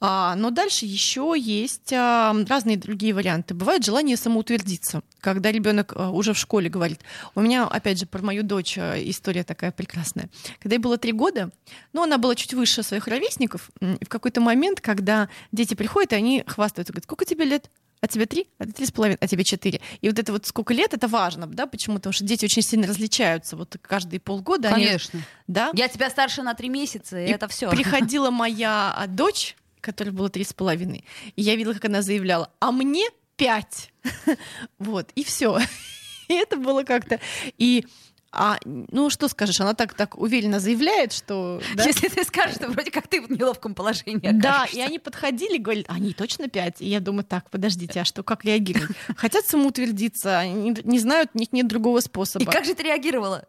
А, 0.00 0.34
но 0.34 0.50
дальше 0.50 0.86
еще 0.86 1.34
есть 1.36 1.92
а, 1.92 2.34
разные 2.48 2.78
другие 2.78 3.12
варианты. 3.12 3.52
Бывает 3.52 3.84
желание 3.84 4.16
самоутвердиться, 4.16 5.02
когда 5.20 5.52
ребенок 5.52 5.92
а, 5.94 6.10
уже 6.10 6.32
в 6.32 6.38
школе 6.38 6.70
говорит. 6.70 7.00
У 7.34 7.42
меня, 7.42 7.66
опять 7.66 7.98
же, 7.98 8.06
про 8.06 8.22
мою 8.22 8.42
дочь 8.42 8.78
а, 8.78 8.94
история 8.96 9.44
такая 9.44 9.72
прекрасная. 9.72 10.30
Когда 10.58 10.76
ей 10.76 10.80
было 10.80 10.96
три 10.96 11.12
года, 11.12 11.50
ну, 11.92 12.02
она 12.02 12.16
была 12.16 12.34
чуть 12.34 12.54
выше 12.54 12.82
своих 12.82 13.06
ровесников, 13.06 13.70
и 13.82 14.04
в 14.06 14.08
какой-то 14.08 14.40
момент, 14.40 14.80
когда 14.80 15.28
дети 15.52 15.74
приходят, 15.74 16.14
и 16.14 16.16
они 16.16 16.42
хвастаются, 16.46 16.94
говорят, 16.94 17.04
сколько 17.04 17.26
тебе 17.26 17.44
лет? 17.44 17.70
А 18.04 18.06
тебе 18.06 18.26
три? 18.26 18.48
А 18.58 18.66
три 18.66 18.84
с 18.84 18.92
половиной? 18.92 19.16
А 19.18 19.26
тебе 19.26 19.44
четыре? 19.44 19.80
И 20.02 20.10
вот 20.10 20.18
это 20.18 20.30
вот 20.30 20.44
сколько 20.44 20.74
лет, 20.74 20.92
это 20.92 21.08
важно, 21.08 21.46
да? 21.46 21.66
Почему? 21.66 21.96
Потому 21.96 22.12
что 22.12 22.22
дети 22.22 22.44
очень 22.44 22.60
сильно 22.60 22.86
различаются. 22.86 23.56
Вот 23.56 23.78
каждые 23.80 24.20
полгода 24.20 24.68
они... 24.68 24.84
Конечно. 24.84 25.20
Да? 25.46 25.70
Я 25.72 25.88
тебя 25.88 26.10
старше 26.10 26.42
на 26.42 26.52
три 26.52 26.68
месяца, 26.68 27.18
и, 27.18 27.26
И 27.26 27.30
это 27.30 27.48
все. 27.48 27.70
Приходила 27.70 28.30
моя 28.30 28.92
а, 28.94 29.06
дочь, 29.06 29.56
которой 29.80 30.10
было 30.10 30.28
три 30.28 30.44
с 30.44 30.52
половиной, 30.52 31.06
и 31.34 31.40
я 31.40 31.56
видела, 31.56 31.72
как 31.72 31.86
она 31.86 32.02
заявляла, 32.02 32.50
а 32.60 32.72
мне 32.72 33.06
пять. 33.36 33.90
Вот, 34.78 35.10
и 35.14 35.24
все. 35.24 35.58
И 36.28 36.34
это 36.34 36.58
было 36.58 36.82
как-то... 36.82 37.20
И 37.56 37.86
а, 38.34 38.58
ну, 38.64 39.10
что 39.10 39.28
скажешь, 39.28 39.60
она 39.60 39.74
так, 39.74 39.94
так 39.94 40.18
уверенно 40.18 40.60
заявляет, 40.60 41.12
что... 41.12 41.60
Да, 41.74 41.84
Если 41.86 42.08
ты 42.08 42.24
скажешь, 42.24 42.56
что 42.56 42.68
вроде 42.68 42.90
как 42.90 43.06
ты 43.08 43.20
в 43.22 43.30
неловком 43.30 43.74
положении 43.74 44.30
да 44.32 44.62
окажешься. 44.62 44.78
и 44.78 44.80
они 44.82 44.98
подходили, 44.98 45.58
говорят, 45.58 45.86
они 45.88 46.12
точно 46.12 46.48
пять. 46.48 46.80
И 46.80 46.86
я 46.86 47.00
думаю, 47.00 47.24
так, 47.24 47.48
подождите, 47.50 48.00
а 48.00 48.04
что, 48.04 48.22
как 48.22 48.44
реагировать? 48.44 48.96
Хотят 49.16 49.46
самоутвердиться, 49.46 50.38
они 50.38 50.74
не 50.84 50.98
знают, 50.98 51.30
у 51.34 51.38
них 51.38 51.52
нет 51.52 51.68
другого 51.68 51.98
И 51.98 52.02
способа. 52.02 52.50
как 52.50 52.64
же 52.64 52.74
ты 52.74 52.82
реагировала? 52.82 53.46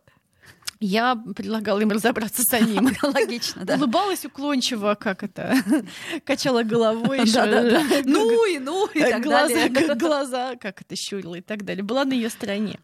Я 0.80 1.16
предлагала 1.16 1.80
им 1.80 1.92
разобраться 1.92 2.42
самим. 2.44 2.90
Логично, 3.02 3.66
да. 3.66 3.76
Улыбалась 3.76 4.26
уклончиво, 4.26 4.96
как 5.00 5.24
это, 5.24 5.56
качала 6.26 6.64
головой. 6.64 7.22
Ну 8.06 8.46
и 8.46 8.60
ну 8.60 8.88
и 8.88 9.00
так 9.00 9.24
глаза, 9.24 9.48
далее. 9.70 9.96
глаза, 9.96 10.56
как 10.56 10.82
это 10.82 10.96
щурила 10.96 11.36
и 11.36 11.42
так 11.42 11.64
далее. 11.64 11.84
Была 11.84 12.06
на 12.06 12.14
ее 12.14 12.30
стороне. 12.30 12.80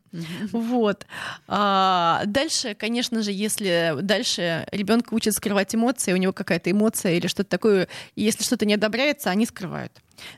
Вот. 0.52 1.06
А, 1.48 2.24
дальше, 2.26 2.76
конечно 2.76 3.22
же, 3.22 3.32
если 3.32 3.96
дальше 4.02 4.68
ребенка 4.72 5.14
учат 5.14 5.34
скрывать 5.34 5.74
эмоции, 5.76 6.14
у 6.14 6.18
него 6.18 6.34
какая-то 6.34 6.72
эмоция 6.72 7.14
или 7.14 7.28
что-то 7.28 7.50
такое, 7.50 7.88
если 8.16 8.44
что-то 8.44 8.66
не 8.66 8.74
одобряется, 8.76 9.30
они 9.30 9.46
скрывают. 9.46 9.94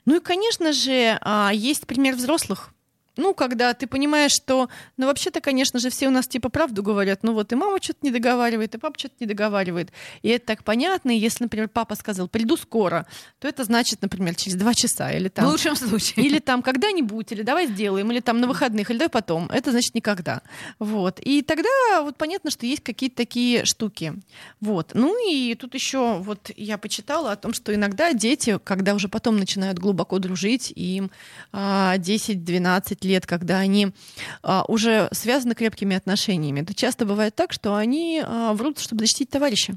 Ну 0.06 0.18
и, 0.18 0.20
конечно 0.20 0.74
же, 0.74 1.18
а, 1.22 1.52
есть 1.54 1.86
пример 1.88 2.16
взрослых. 2.16 2.73
Ну, 3.16 3.34
когда 3.34 3.74
ты 3.74 3.88
понимаешь, 3.88 4.32
что, 4.32 4.70
ну, 4.98 5.06
вообще-то, 5.06 5.42
конечно 5.42 5.80
же, 5.80 5.90
все 5.90 6.08
у 6.08 6.12
нас 6.12 6.28
типа 6.28 6.50
правду 6.50 6.82
говорят, 6.84 7.24
ну 7.24 7.34
вот 7.34 7.52
и 7.52 7.56
мама 7.56 7.82
что-то 7.82 8.00
не 8.02 8.12
договаривает, 8.12 8.76
и 8.76 8.78
папа 8.78 8.98
что-то 8.98 9.16
не 9.20 9.28
договаривает. 9.28 9.92
И 10.22 10.30
это 10.30 10.46
так 10.46 10.64
понятно, 10.64 11.12
и 11.12 11.20
если, 11.20 11.44
например, 11.44 11.70
папа 11.70 11.96
сказал, 11.96 12.28
приду 12.28 12.58
скоро, 12.58 13.06
то 13.40 13.48
это 13.48 13.64
значит, 13.64 14.02
например, 14.02 14.36
через 14.36 14.56
два 14.56 14.74
часа, 14.74 15.12
или 15.12 15.28
В 15.28 15.32
там... 15.32 15.48
лучшем 15.48 15.76
случае. 15.76 16.26
Или 16.26 16.40
там 16.40 16.62
когда-нибудь, 16.62 17.32
или 17.32 17.44
давай 17.44 17.68
сделаем, 17.68 18.12
или 18.12 18.20
там 18.20 18.40
на 18.40 18.48
выходных, 18.48 18.90
или 18.90 18.98
давай 18.98 19.10
потом. 19.10 19.50
Это 19.50 19.72
значит 19.72 19.94
никогда. 19.96 20.42
Вот. 20.80 21.20
И 21.20 21.42
тогда 21.42 22.02
вот 22.02 22.18
понятно, 22.18 22.50
что 22.52 22.66
есть 22.66 22.84
какие-то 22.84 23.18
такие 23.18 23.66
штуки. 23.66 24.14
Вот. 24.60 24.92
Ну 24.94 25.16
и 25.30 25.56
тут 25.56 25.74
еще 25.76 26.18
вот 26.20 26.52
я 26.56 26.78
почитала 26.78 27.32
о 27.32 27.36
том, 27.36 27.54
что 27.54 27.74
иногда 27.74 28.14
дети, 28.14 28.60
когда 28.64 28.94
уже 28.96 29.08
потом 29.08 29.38
начинают 29.38 29.80
глубоко 29.80 30.20
дружить, 30.20 30.72
им 30.76 31.12
а, 31.52 31.98
10-12 31.98 32.98
лет, 33.04 33.26
когда 33.26 33.58
они 33.60 33.94
а, 34.42 34.64
уже 34.68 35.10
связаны 35.12 35.56
крепкими 35.56 35.96
отношениями, 35.96 36.62
то 36.62 36.74
часто 36.74 37.06
бывает 37.06 37.36
так, 37.36 37.54
что 37.54 37.76
они 37.76 38.22
а, 38.26 38.54
врут, 38.54 38.80
чтобы 38.80 39.02
защитить 39.02 39.30
товарища. 39.30 39.76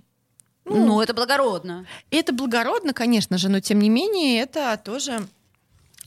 Ну, 0.65 1.01
это 1.01 1.15
благородно. 1.15 1.87
Это 2.11 2.33
благородно, 2.33 2.93
конечно 2.93 3.39
же, 3.39 3.49
но 3.49 3.61
тем 3.61 3.79
не 3.79 3.89
менее 3.89 4.41
это 4.41 4.79
тоже 4.83 5.21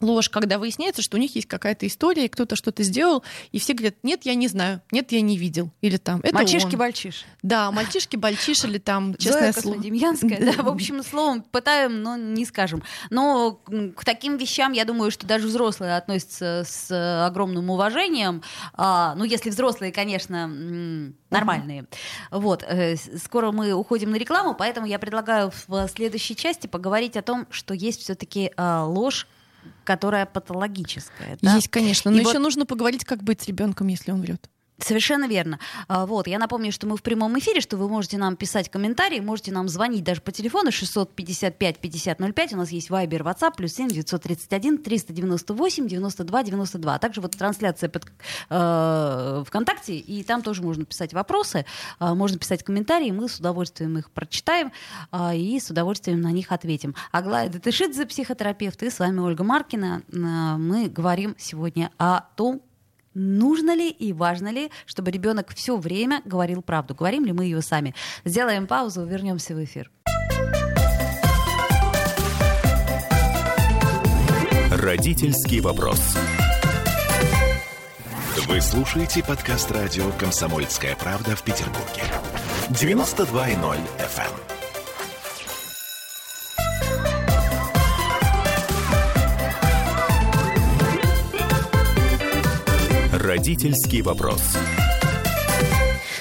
ложь, 0.02 0.30
когда 0.30 0.58
выясняется, 0.58 1.02
что 1.02 1.18
у 1.18 1.20
них 1.20 1.36
есть 1.36 1.48
какая-то 1.48 1.88
история, 1.88 2.26
и 2.26 2.28
кто-то 2.28 2.56
что-то 2.56 2.84
сделал, 2.84 3.24
и 3.52 3.60
все 3.60 3.74
говорят, 3.74 3.96
нет, 4.04 4.22
я 4.24 4.36
не 4.36 4.48
знаю, 4.48 4.82
нет, 4.92 5.12
я 5.12 5.22
не 5.22 5.38
видел. 5.38 5.72
Или 5.82 5.98
там, 5.98 6.20
это 6.24 6.34
Мальчишки 6.36 6.74
он. 6.74 6.80
бальчиш. 6.80 7.26
Да, 7.42 7.72
мальчишки 7.72 8.16
бальчиш 8.16 8.64
или 8.66 8.78
там, 8.78 9.16
Зоя 9.18 9.18
честное 9.18 9.54
слово. 9.54 9.76
Космодемьянская, 9.76 10.54
да, 10.56 10.64
в 10.64 10.68
общем, 10.70 11.04
словом, 11.04 11.42
пытаем, 11.44 12.02
но 12.02 12.16
не 12.18 12.46
скажем. 12.46 12.84
Но 13.10 13.62
к 13.96 14.06
таким 14.06 14.38
вещам, 14.38 14.72
я 14.72 14.86
думаю, 14.86 15.12
что 15.12 15.26
даже 15.28 15.48
взрослые 15.48 15.98
относятся 15.98 16.64
с 16.66 17.26
огромным 17.26 17.70
уважением. 17.70 18.42
А, 18.74 19.16
ну, 19.16 19.24
если 19.24 19.50
взрослые, 19.50 19.92
конечно, 19.92 20.48
нормальные. 21.30 21.86
Вот, 22.32 22.64
э, 22.64 22.96
скоро 22.96 23.52
мы 23.52 23.74
уходим 23.74 24.12
на 24.12 24.16
рекламу, 24.16 24.56
поэтому 24.56 24.88
я 24.88 25.00
предлагаю 25.00 25.52
в 25.68 25.88
следующей 25.88 26.36
части 26.36 26.68
поговорить 26.68 27.18
о 27.18 27.22
том, 27.22 27.48
что 27.50 27.74
есть 27.74 28.02
все-таки 28.02 28.52
ложь, 28.58 29.28
которая 29.84 30.26
патологическая. 30.26 31.38
да. 31.42 31.56
Есть, 31.56 31.70
конечно, 31.70 32.12
но 32.12 32.18
И 32.18 32.20
еще 32.22 32.34
вот- 32.34 32.40
нужно 32.42 32.66
поговорить, 32.66 33.06
как 33.06 33.24
быть 33.24 33.42
с 33.42 33.48
ребенком, 33.48 33.88
если 33.88 34.12
он 34.12 34.22
врет. 34.22 34.50
Совершенно 34.84 35.28
верно. 35.28 35.60
А, 35.88 36.06
Вот, 36.06 36.28
я 36.28 36.40
напомню, 36.40 36.72
что 36.72 36.88
мы 36.88 36.98
в 36.98 37.02
прямом 37.02 37.38
эфире, 37.40 37.62
что 37.62 37.78
вы 37.78 37.90
можете 37.90 38.18
нам 38.18 38.36
писать 38.36 38.70
комментарии, 38.70 39.20
можете 39.20 39.52
нам 39.52 39.68
звонить 39.70 40.04
даже 40.04 40.22
по 40.22 40.32
телефону 40.32 40.70
655-5005. 40.70 42.54
У 42.54 42.58
нас 42.58 42.72
есть 42.72 42.90
Viber, 42.90 43.24
WhatsApp, 43.24 43.54
плюс 43.58 43.74
7 43.74 43.90
931 43.90 44.78
398 44.80 45.88
92 45.88 46.44
92. 46.44 46.96
А 46.96 47.00
также 47.00 47.22
вот 47.22 47.38
трансляция 47.38 47.90
под, 47.90 48.06
э, 48.50 49.44
ВКонтакте, 49.48 49.96
и 49.98 50.24
там 50.24 50.42
тоже 50.42 50.62
можно 50.62 50.86
писать 50.86 51.14
вопросы, 51.14 51.66
а, 52.00 52.16
можно 52.16 52.38
писать 52.38 52.64
комментарии, 52.64 53.12
мы 53.12 53.28
с 53.28 53.40
удовольствием 53.40 53.98
их 53.98 54.10
прочитаем 54.12 54.72
а, 55.12 55.36
и 55.36 55.60
с 55.60 55.70
удовольствием 55.70 56.22
на 56.22 56.32
них 56.32 56.52
ответим. 56.52 56.96
Аглая 57.12 57.50
Датышидзе, 57.50 58.06
психотерапевт, 58.06 58.82
и 58.84 58.90
с 58.90 59.00
вами 59.00 59.20
Ольга 59.20 59.44
Маркина. 59.44 60.02
А, 60.14 60.58
Мы 60.58 60.88
говорим 60.88 61.36
сегодня 61.38 61.92
о 61.98 62.22
том, 62.36 62.62
Нужно 63.22 63.76
ли 63.76 63.90
и 63.90 64.14
важно 64.14 64.48
ли, 64.48 64.72
чтобы 64.86 65.12
ребенок 65.12 65.54
все 65.54 65.76
время 65.76 66.22
говорил 66.24 66.62
правду? 66.62 66.96
Говорим 66.96 67.26
ли 67.26 67.34
мы 67.34 67.44
ее 67.44 67.62
сами? 67.62 67.94
Сделаем 68.24 68.66
паузу, 68.66 69.04
вернемся 69.04 69.54
в 69.54 69.62
эфир. 69.62 69.92
Родительский 74.72 75.60
вопрос. 75.60 76.00
Вы 78.48 78.62
слушаете 78.62 79.22
подкаст 79.22 79.70
радио 79.70 80.10
«Комсомольская 80.18 80.96
правда» 80.96 81.36
в 81.36 81.44
Петербурге. 81.44 82.04
92.0 82.70 83.78
FM. 83.98 84.59
Родительский 93.40 94.02
вопрос. 94.02 94.58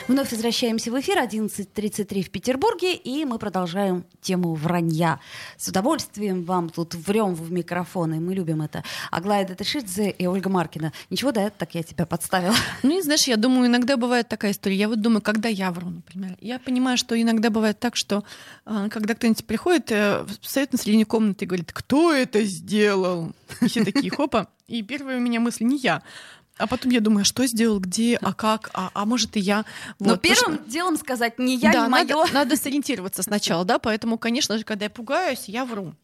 Вновь 0.07 0.31
возвращаемся 0.31 0.93
в 0.93 1.01
эфир 1.01 1.19
11.33 1.19 2.23
в 2.23 2.31
Петербурге, 2.31 2.95
и 2.95 3.25
мы 3.25 3.41
продолжаем 3.41 4.05
тему 4.21 4.55
вранья. 4.55 5.19
С 5.57 5.67
удовольствием 5.67 6.45
вам 6.45 6.71
тут 6.71 6.95
врем 6.95 7.35
в 7.35 7.51
микрофоны, 7.51 8.21
мы 8.21 8.37
любим 8.37 8.63
это. 8.63 8.85
Аглая 9.11 9.45
Датышидзе 9.45 10.11
и 10.11 10.29
Ольга 10.29 10.49
Маркина. 10.49 10.93
Ничего, 11.11 11.33
да, 11.33 11.51
так 11.51 11.75
я 11.75 11.83
тебя 11.83 12.07
подставила. 12.07 12.55
Ну, 12.85 12.97
и 12.97 13.03
знаешь, 13.03 13.27
я 13.27 13.37
думаю, 13.37 13.67
иногда 13.67 13.97
бывает 13.97 14.29
такая 14.29 14.53
история. 14.53 14.77
Я 14.77 14.89
вот 14.89 15.01
думаю, 15.01 15.21
когда 15.21 15.49
я 15.49 15.73
вру, 15.73 15.91
например. 15.91 16.37
Я 16.41 16.61
понимаю, 16.61 16.97
что 16.97 17.21
иногда 17.21 17.51
бывает 17.51 17.81
так, 17.81 17.97
что 17.97 18.23
а, 18.65 18.89
когда 18.89 19.15
кто-нибудь 19.15 19.45
приходит, 19.45 19.91
э, 19.91 20.25
встает 20.41 20.71
на 20.71 20.79
середине 20.79 21.05
комнаты 21.05 21.47
и 21.47 21.49
говорит, 21.49 21.73
кто 21.73 22.13
это 22.13 22.45
сделал? 22.45 23.33
И 23.61 23.67
все 23.67 23.85
такие, 23.85 24.11
хопа. 24.13 24.47
И 24.69 24.83
первая 24.83 25.17
у 25.17 25.21
меня 25.21 25.41
мысль 25.41 25.65
не 25.65 25.79
я. 25.79 26.03
А 26.59 26.67
потом 26.67 26.91
я 26.93 27.01
думаю, 27.01 27.23
а 27.23 27.25
что 27.25 27.47
сделал, 27.47 27.79
где, 27.81 28.17
а 28.21 28.33
как, 28.35 28.71
а, 28.75 28.91
а 28.95 29.05
может 29.07 29.37
и 29.37 29.41
я. 29.41 29.65
Но 30.01 30.11
Вот, 30.11 30.25
что- 30.27 30.35
первым 30.47 30.69
делом 30.69 30.97
сказать 30.97 31.39
не 31.39 31.57
я, 31.57 31.73
да, 31.73 31.85
не 31.87 31.89
надо, 31.91 32.15
мое. 32.17 32.27
надо 32.33 32.57
сориентироваться 32.57 33.23
сначала, 33.23 33.65
да, 33.65 33.79
поэтому, 33.79 34.19
конечно 34.19 34.59
же, 34.59 34.65
когда 34.65 34.87
я 34.87 34.91
пугаюсь, 34.91 35.45
я 35.47 35.65
вру. 35.65 35.95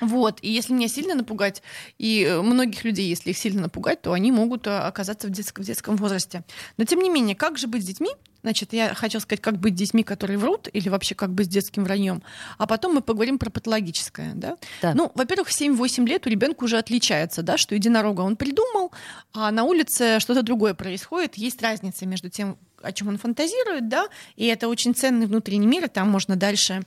Вот, 0.00 0.38
и 0.42 0.50
если 0.50 0.72
меня 0.72 0.88
сильно 0.88 1.14
напугать, 1.14 1.62
и 1.98 2.24
э, 2.24 2.40
многих 2.40 2.84
людей, 2.84 3.08
если 3.08 3.30
их 3.30 3.38
сильно 3.38 3.62
напугать, 3.62 4.02
то 4.02 4.12
они 4.12 4.32
могут 4.32 4.66
э, 4.66 4.76
оказаться 4.76 5.28
в 5.28 5.30
детском, 5.30 5.64
в 5.64 5.66
детском 5.66 5.96
возрасте. 5.96 6.44
Но 6.76 6.84
тем 6.84 7.00
не 7.00 7.10
менее, 7.10 7.36
как 7.36 7.58
же 7.58 7.66
быть 7.66 7.82
с 7.82 7.86
детьми? 7.86 8.10
Значит, 8.44 8.74
я 8.74 8.92
хочу 8.92 9.20
сказать, 9.20 9.40
как 9.40 9.58
быть 9.58 9.74
с 9.74 9.78
детьми, 9.78 10.02
которые 10.02 10.38
врут, 10.38 10.68
или 10.70 10.90
вообще 10.90 11.14
как 11.14 11.32
быть 11.32 11.46
с 11.46 11.48
детским 11.48 11.84
враньем. 11.84 12.22
А 12.58 12.66
потом 12.66 12.94
мы 12.94 13.00
поговорим 13.00 13.38
про 13.38 13.48
патологическое. 13.48 14.32
Да? 14.34 14.58
Да. 14.82 14.92
Ну, 14.94 15.10
во-первых, 15.14 15.48
в 15.48 15.58
7-8 15.58 16.06
лет 16.06 16.26
у 16.26 16.30
ребенка 16.30 16.64
уже 16.64 16.76
отличается, 16.76 17.42
да, 17.42 17.56
что 17.56 17.74
единорога 17.74 18.20
он 18.20 18.36
придумал, 18.36 18.92
а 19.32 19.50
на 19.50 19.64
улице 19.64 20.20
что-то 20.20 20.42
другое 20.42 20.74
происходит. 20.74 21.36
Есть 21.36 21.62
разница 21.62 22.04
между 22.04 22.28
тем, 22.28 22.58
о 22.84 22.92
чем 22.92 23.08
он 23.08 23.18
фантазирует, 23.18 23.88
да, 23.88 24.08
и 24.36 24.46
это 24.46 24.68
очень 24.68 24.94
ценный 24.94 25.26
внутренний 25.26 25.66
мир, 25.66 25.86
и 25.86 25.88
там 25.88 26.10
можно 26.10 26.36
дальше 26.36 26.82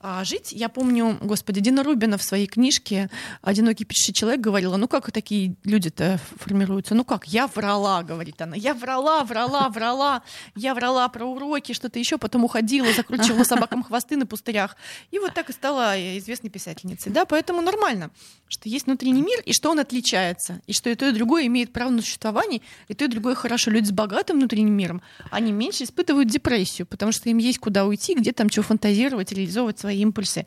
а, 0.00 0.24
жить. 0.24 0.52
Я 0.52 0.68
помню, 0.68 1.18
господи, 1.20 1.60
Дина 1.60 1.82
Рубина 1.82 2.16
в 2.16 2.22
своей 2.22 2.46
книжке 2.46 3.10
«Одинокий 3.42 3.84
пишущий 3.84 4.14
человек» 4.14 4.40
говорила, 4.40 4.76
ну 4.76 4.88
как 4.88 5.10
такие 5.12 5.54
люди-то 5.64 6.18
формируются? 6.36 6.94
Ну 6.94 7.04
как, 7.04 7.26
я 7.26 7.46
врала, 7.46 8.02
говорит 8.02 8.40
она, 8.40 8.56
я 8.56 8.74
врала, 8.74 9.24
врала, 9.24 9.68
врала, 9.68 10.22
я 10.56 10.74
врала 10.74 11.08
про 11.08 11.26
уроки, 11.26 11.72
что-то 11.72 11.98
еще, 11.98 12.18
потом 12.18 12.44
уходила, 12.44 12.92
закручивала 12.92 13.44
собакам 13.44 13.82
хвосты 13.82 14.16
на 14.16 14.26
пустырях. 14.26 14.76
И 15.10 15.18
вот 15.18 15.34
так 15.34 15.50
и 15.50 15.52
стала 15.52 15.96
известной 16.18 16.50
писательницей. 16.50 17.12
Да, 17.12 17.24
поэтому 17.24 17.60
нормально, 17.60 18.10
что 18.48 18.68
есть 18.68 18.86
внутренний 18.86 19.22
мир, 19.22 19.40
и 19.44 19.52
что 19.52 19.70
он 19.70 19.78
отличается, 19.78 20.60
и 20.66 20.72
что 20.72 20.90
и 20.90 20.94
то, 20.94 21.08
и 21.08 21.12
другое 21.12 21.46
имеет 21.46 21.72
право 21.72 21.90
на 21.90 22.02
существование, 22.02 22.62
и 22.88 22.94
то, 22.94 23.04
и 23.04 23.08
другое 23.08 23.34
хорошо. 23.34 23.70
Люди 23.70 23.86
с 23.86 23.92
богатым 23.92 24.38
внутренним 24.38 24.72
миром, 24.72 25.02
они 25.40 25.52
меньше 25.52 25.84
испытывают 25.84 26.28
депрессию, 26.28 26.86
потому 26.86 27.12
что 27.12 27.28
им 27.28 27.38
есть 27.38 27.58
куда 27.58 27.84
уйти, 27.86 28.14
где 28.14 28.32
там 28.32 28.48
что 28.50 28.62
фантазировать, 28.62 29.32
реализовывать 29.32 29.78
свои 29.78 30.00
импульсы, 30.00 30.46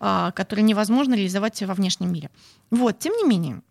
а, 0.00 0.30
которые 0.32 0.62
невозможно 0.64 1.14
реализовать 1.14 1.62
во 1.62 1.74
внешнем 1.74 2.12
мире. 2.12 2.30
Вот, 2.70 2.98
тем 2.98 3.14
не 3.16 3.24
менее, 3.24 3.62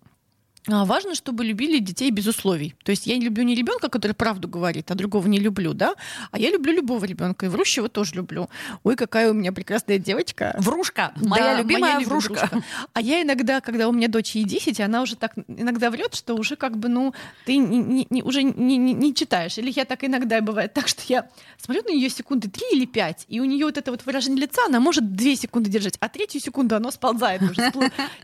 Важно, 0.68 1.14
чтобы 1.16 1.44
любили 1.44 1.80
детей 1.80 2.10
без 2.12 2.26
условий. 2.28 2.74
То 2.84 2.92
есть 2.92 3.06
я 3.06 3.16
люблю 3.18 3.44
не 3.44 3.54
ребенка, 3.56 3.90
который 3.90 4.14
правду 4.14 4.48
говорит, 4.48 4.90
а 4.92 4.96
другого 4.96 5.28
не 5.28 5.40
люблю, 5.40 5.74
да, 5.74 5.96
а 6.32 6.40
я 6.40 6.50
люблю 6.52 6.72
любого 6.74 7.04
ребенка, 7.06 7.46
и 7.46 7.50
врущего 7.50 7.90
тоже 7.90 8.16
люблю. 8.16 8.50
Ой, 8.84 8.96
какая 8.96 9.30
у 9.32 9.34
меня 9.34 9.52
прекрасная 9.52 9.98
девочка. 9.98 10.56
Врушка, 10.60 11.12
моя 11.18 11.56
Да, 11.56 11.62
любимая 11.62 11.96
моя 11.96 12.08
врушка. 12.08 12.34
врушка. 12.52 12.64
А 12.94 13.02
я 13.02 13.22
иногда, 13.24 13.60
когда 13.60 13.90
у 13.90 13.92
меня 13.92 14.08
дочь 14.08 14.36
ей 14.36 14.46
10, 14.46 14.80
она 14.80 15.02
уже 15.02 15.16
так 15.18 15.34
иногда 15.48 15.90
врет, 15.90 16.16
что 16.16 16.34
уже 16.36 16.56
как 16.56 16.78
бы, 16.78 16.88
ну, 16.88 17.14
ты 17.46 17.58
не- 17.58 17.80
не- 17.80 18.08
не- 18.10 18.24
уже 18.24 18.44
не, 18.44 18.78
не- 18.78 18.94
не 18.94 19.14
читаешь. 19.14 19.58
Или 19.58 19.72
я 19.76 19.84
так 19.86 20.04
иногда 20.06 20.40
бывает 20.40 20.74
так, 20.74 20.88
что 20.88 21.02
я 21.08 21.28
смотрю 21.62 21.84
на 21.84 21.90
нее 21.94 22.10
секунды 22.10 22.50
3 22.50 22.66
или 22.72 22.86
5, 22.86 23.26
и 23.28 23.40
у 23.42 23.46
нее 23.46 23.66
вот 23.66 23.78
это 23.78 23.92
вот 23.92 24.06
выражение 24.06 24.42
лица, 24.42 24.62
она 24.68 24.80
может 24.80 25.14
2 25.14 25.36
секунды 25.36 25.70
держать, 25.70 25.98
а 26.00 26.08
третью 26.08 26.40
секунду 26.40 26.76
оно 26.78 26.90
сползает 26.92 27.42
уже. 27.42 27.62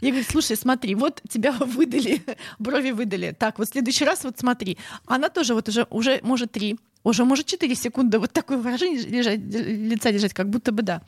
Я 0.02 0.10
говорю, 0.12 0.26
слушай, 0.30 0.56
смотри, 0.56 0.96
вот 0.96 1.22
тебя 1.30 1.52
выдали, 1.60 2.22
брови 2.60 2.92
выдали. 2.92 3.36
Так, 3.38 3.60
вот 3.60 3.68
в 3.68 3.72
следующий 3.72 4.06
раз 4.06 4.24
вот 4.24 4.40
смотри. 4.40 4.78
Она 5.06 5.30
тоже 5.30 5.54
вот 5.54 5.70
уже, 5.70 5.88
уже 5.90 6.20
может 6.24 6.52
3, 6.52 6.78
уже 7.04 7.26
может 7.26 7.46
4 7.46 7.76
секунды 7.76 8.20
вот 8.20 8.32
такое 8.32 8.58
выражение 8.58 9.02
лежать, 9.02 9.40
лица 9.40 10.12
держать, 10.12 10.34
как 10.34 10.50
будто 10.50 10.72
бы 10.72 10.84
да. 10.84 11.02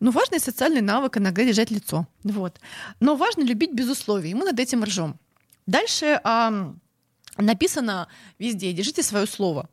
Но 0.00 0.10
важный 0.10 0.40
социальный 0.40 0.80
навык 0.80 1.16
иногда 1.16 1.44
держать 1.44 1.70
лицо. 1.70 2.06
Вот. 2.22 2.60
Но 3.00 3.16
важно 3.16 3.42
любить 3.42 3.72
без 3.72 3.88
условий. 3.88 4.34
Мы 4.34 4.44
над 4.44 4.60
этим 4.60 4.84
ржем. 4.84 5.18
Дальше 5.66 6.20
ам, 6.24 6.80
написано 7.36 8.08
везде 8.38 8.72
«держите 8.72 9.02
свое 9.02 9.26
слово». 9.26 9.68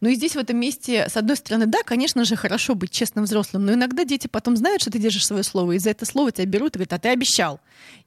Ну 0.00 0.08
и 0.08 0.14
здесь 0.14 0.34
в 0.34 0.38
этом 0.38 0.58
месте, 0.58 1.06
с 1.08 1.16
одной 1.16 1.36
стороны, 1.36 1.66
да, 1.66 1.78
конечно 1.84 2.24
же, 2.24 2.36
хорошо 2.36 2.74
быть 2.74 2.90
честным 2.90 3.24
взрослым, 3.24 3.64
но 3.64 3.74
иногда 3.74 4.04
дети 4.04 4.26
потом 4.26 4.56
знают, 4.56 4.82
что 4.82 4.90
ты 4.90 4.98
держишь 4.98 5.26
свое 5.26 5.42
слово, 5.42 5.72
и 5.72 5.78
за 5.78 5.90
это 5.90 6.04
слово 6.04 6.32
тебя 6.32 6.46
берут 6.46 6.76
и 6.76 6.78
говорят, 6.78 6.92
а 6.92 6.98
ты 6.98 7.08
обещал. 7.08 7.60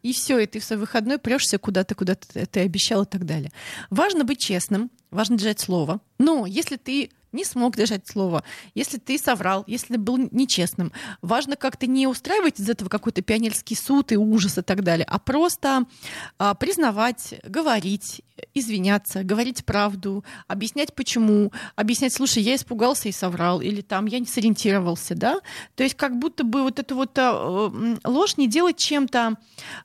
И 0.03 0.13
все, 0.13 0.39
и 0.39 0.45
ты 0.45 0.60
в 0.60 0.63
свой 0.63 0.80
выходной 0.80 1.17
прешься 1.17 1.58
куда-то, 1.58 1.95
куда 1.95 2.15
ты, 2.15 2.45
ты 2.45 2.60
обещал 2.62 3.03
и 3.03 3.06
так 3.06 3.25
далее. 3.25 3.51
Важно 3.89 4.23
быть 4.23 4.39
честным, 4.39 4.91
важно 5.12 5.38
держать 5.38 5.60
слово. 5.60 6.01
Но 6.19 6.45
если 6.45 6.77
ты 6.77 7.12
не 7.38 7.45
смог 7.45 7.78
держать 7.78 8.08
слово, 8.08 8.43
если 8.76 8.97
ты 8.97 9.17
соврал, 9.17 9.63
если 9.67 9.97
был 9.97 10.17
нечестным, 10.17 10.91
важно 11.21 11.56
как-то 11.56 11.88
не 11.88 12.08
устраивать 12.08 12.60
из 12.60 12.69
этого 12.69 12.89
какой-то 12.89 13.21
пионерский 13.21 13.76
суд 13.76 14.12
и 14.12 14.17
ужас 14.17 14.58
и 14.58 14.62
так 14.62 14.84
далее, 14.84 15.06
а 15.10 15.19
просто 15.19 15.86
а, 16.38 16.54
признавать, 16.56 17.36
говорить, 17.43 18.21
извиняться, 18.54 19.23
говорить 19.23 19.65
правду, 19.65 20.23
объяснять 20.47 20.93
почему, 20.93 21.52
объяснять, 21.76 22.13
слушай, 22.13 22.41
я 22.43 22.56
испугался 22.56 23.10
и 23.10 23.12
соврал, 23.12 23.62
или 23.62 23.82
там 23.82 24.06
я 24.06 24.19
не 24.19 24.26
сориентировался, 24.26 25.15
да, 25.15 25.39
то 25.76 25.84
есть 25.84 25.95
как 25.95 26.17
будто 26.17 26.43
бы 26.43 26.63
вот 26.63 26.80
эту 26.80 26.95
вот 26.95 27.17
а, 27.17 27.71
ложь 28.04 28.38
не 28.38 28.47
делать 28.47 28.78
чем-то, 28.78 29.36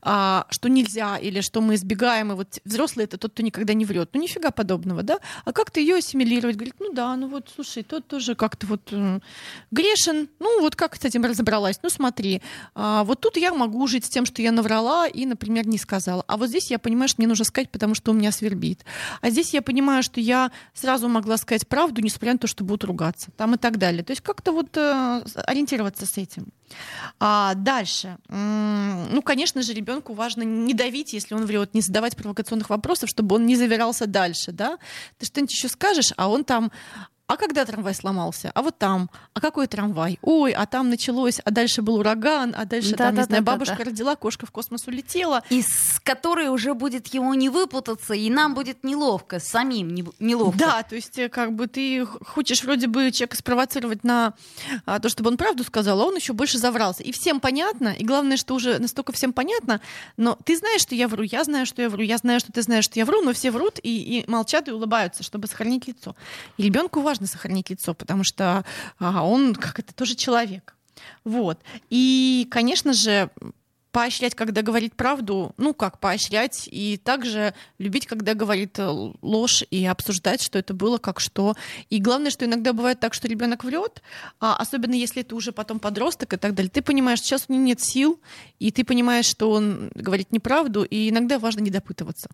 а, 0.03 0.47
что 0.51 0.69
нельзя 0.69 1.17
или 1.17 1.41
что 1.41 1.61
мы 1.61 1.75
избегаем, 1.75 2.33
и 2.33 2.35
вот 2.35 2.61
взрослый 2.65 3.05
это 3.05 3.19
тот, 3.19 3.33
кто 3.33 3.43
никогда 3.43 3.75
не 3.75 3.85
врет, 3.85 4.11
ну 4.13 4.21
нифига 4.21 4.51
подобного, 4.51 5.03
да, 5.03 5.19
а 5.45 5.53
как-то 5.53 5.81
ее 5.81 5.97
ассимилировать, 5.97 6.57
говорит, 6.57 6.75
ну 6.79 6.93
да, 6.93 7.17
ну 7.17 7.29
вот, 7.29 7.42
слушай, 7.49 7.83
тот 7.83 8.07
тоже 8.07 8.35
как-то 8.35 8.67
вот 8.67 8.93
м, 8.93 9.23
грешен, 9.71 10.29
ну 10.39 10.61
вот 10.61 10.77
как 10.77 10.97
с 10.97 11.05
этим 11.05 11.25
разобралась, 11.25 11.81
ну 11.83 11.91
смотри, 11.91 12.43
а, 12.75 13.05
вот 13.05 13.21
тут 13.21 13.37
я 13.37 13.53
могу 13.53 13.87
жить 13.87 14.05
с 14.05 14.09
тем, 14.09 14.27
что 14.27 14.43
я 14.43 14.53
наврала 14.53 15.07
и, 15.07 15.27
например, 15.27 15.67
не 15.67 15.79
сказала, 15.79 16.25
а 16.27 16.37
вот 16.37 16.49
здесь 16.49 16.71
я 16.71 16.79
понимаю, 16.79 17.09
что 17.09 17.21
мне 17.21 17.29
нужно 17.29 17.45
сказать, 17.45 17.71
потому 17.71 17.95
что 17.95 18.11
у 18.11 18.15
меня 18.15 18.33
свербит, 18.33 18.85
а 19.21 19.31
здесь 19.31 19.55
я 19.55 19.63
понимаю, 19.63 20.03
что 20.03 20.21
я 20.21 20.51
сразу 20.75 21.09
могла 21.09 21.37
сказать 21.37 21.67
правду, 21.67 22.01
несмотря 22.01 22.33
на 22.33 22.39
то, 22.39 22.47
что 22.47 22.65
будут 22.65 22.85
ругаться, 22.85 23.31
там 23.37 23.55
и 23.55 23.59
так 23.59 23.79
далее, 23.79 24.03
то 24.03 24.13
есть 24.13 24.23
как-то 24.23 24.53
вот 24.53 24.77
э, 24.77 25.23
ориентироваться 25.47 26.07
с 26.07 26.19
этим. 26.19 26.47
А 27.21 27.55
дальше, 27.55 28.19
ну, 28.29 29.23
конечно 29.23 29.63
же, 29.63 29.73
ребенку 29.73 30.15
важно 30.15 30.43
не 30.43 30.75
давить, 30.75 31.13
если 31.13 31.35
он 31.35 31.47
врет, 31.47 31.75
не 31.75 31.81
задавать 31.81 32.17
провокационных 32.17 32.71
вопросов, 32.71 33.09
чтобы 33.09 33.37
он 33.37 33.47
не 33.47 33.57
завирался 33.57 34.07
дальше, 34.07 34.53
да. 34.53 34.79
Ты 35.19 35.27
что-нибудь 35.27 35.53
еще 35.53 35.69
скажешь, 35.69 36.13
а 36.17 36.29
он 36.29 36.45
там, 36.45 36.73
а 37.33 37.37
когда 37.39 37.65
трамвай 37.65 37.95
сломался? 37.95 38.51
А 38.55 38.61
вот 38.61 38.77
там. 38.77 39.09
А 39.33 39.41
какой 39.41 39.67
трамвай? 39.67 40.19
Ой, 40.21 40.53
а 40.53 40.67
там 40.67 40.91
началось, 40.91 41.41
а 41.43 41.51
дальше 41.51 41.81
был 41.81 41.95
ураган, 41.95 42.55
а 42.55 42.67
дальше 42.67 42.95
там, 42.95 43.15
не 43.15 43.23
знаю, 43.23 43.43
Да-да-да-да-да. 43.43 43.53
бабушка 43.53 43.85
родила, 43.85 44.17
кошка 44.17 44.45
в 44.45 44.51
космос 44.51 44.87
улетела. 44.87 45.43
Из 45.49 45.99
которой 46.03 46.49
уже 46.49 46.75
будет 46.75 47.07
ему 47.15 47.33
не 47.33 47.49
выпутаться, 47.49 48.13
и 48.13 48.29
нам 48.29 48.53
будет 48.53 48.85
неловко, 48.85 49.41
самим 49.41 49.95
не- 49.95 50.05
неловко. 50.19 50.59
Да, 50.59 50.83
то 50.83 50.95
есть 50.95 51.19
э, 51.19 51.31
как 51.31 51.55
бы 51.55 51.69
ты 51.69 52.05
хочешь 52.05 52.63
вроде 52.65 52.87
бы 52.87 53.11
человека 53.13 53.37
спровоцировать 53.39 54.05
на 54.05 54.35
а, 54.85 54.99
то, 54.99 55.09
чтобы 55.09 55.31
он 55.31 55.39
правду 55.39 55.65
сказал, 55.65 56.03
а 56.03 56.05
он 56.05 56.17
еще 56.17 56.35
больше 56.35 56.59
заврался. 56.63 57.03
И 57.03 57.13
всем 57.13 57.41
понятно, 57.41 57.89
и 57.89 58.05
главное, 58.05 58.39
что 58.39 58.55
уже 58.55 58.79
настолько 58.79 59.13
всем 59.13 59.35
понятно, 59.35 59.83
но 60.17 60.39
ты 60.45 60.57
знаешь, 60.57 60.81
что 60.81 60.95
я 60.95 61.09
вру, 61.09 61.23
я 61.23 61.45
знаю, 61.45 61.67
что 61.67 61.83
я 61.83 61.91
вру, 61.91 62.03
я 62.03 62.17
знаю, 62.17 62.41
что 62.41 62.53
ты 62.53 62.63
знаешь, 62.63 62.85
что 62.85 62.99
я 62.99 63.05
вру, 63.05 63.21
но 63.21 63.35
все 63.35 63.51
врут 63.51 63.79
и, 63.83 64.21
и 64.21 64.31
молчат 64.31 64.69
и 64.69 64.73
улыбаются, 64.73 65.23
чтобы 65.23 65.47
сохранить 65.47 65.87
лицо. 65.87 66.17
И 66.57 66.63
ребенку 66.63 67.01
важно 67.03 67.27
сохранить 67.27 67.69
лицо, 67.69 67.93
потому 67.93 68.25
что 68.25 68.65
а, 68.99 69.25
он 69.27 69.55
как 69.55 69.79
это 69.79 69.95
тоже 69.95 70.15
человек. 70.15 70.75
Вот. 71.25 71.59
И, 71.91 72.47
конечно 72.51 72.93
же, 72.93 73.31
поощрять, 73.93 74.35
когда 74.35 74.63
говорит 74.63 74.95
правду, 74.97 75.55
ну 75.59 75.75
как 75.75 76.01
поощрять, 76.01 76.69
и 76.71 76.97
также 76.97 77.55
любить, 77.79 78.07
когда 78.07 78.35
говорит 78.35 78.79
э, 78.79 78.89
ложь, 79.21 79.63
и 79.71 79.85
обсуждать, 79.85 80.43
что 80.43 80.59
это 80.59 80.75
было, 80.75 80.99
как 80.99 81.21
что. 81.21 81.55
И 81.91 82.01
главное, 82.01 82.31
что 82.31 82.45
иногда 82.47 82.73
бывает 82.73 82.99
так, 83.01 83.15
что 83.15 83.29
ребенок 83.29 83.65
врет, 83.65 84.03
а 84.41 84.57
особенно 84.57 84.95
если 84.95 85.23
это 85.23 85.37
уже 85.37 85.53
потом 85.53 85.79
подросток 85.79 86.33
и 86.33 86.37
так 86.39 86.55
далее. 86.55 86.71
Ты 86.71 86.83
понимаешь, 86.83 87.21
сейчас 87.21 87.45
у 87.49 87.53
него 87.53 87.65
нет 87.65 87.81
сил, 87.81 88.19
и 88.59 88.73
ты 88.73 88.85
понимаешь, 88.85 89.27
что 89.27 89.51
он 89.51 89.93
говорит 89.95 90.33
неправду, 90.33 90.85
и 90.85 91.11
иногда 91.11 91.39
важно 91.39 91.61
не 91.61 91.71
допытываться. 91.71 92.31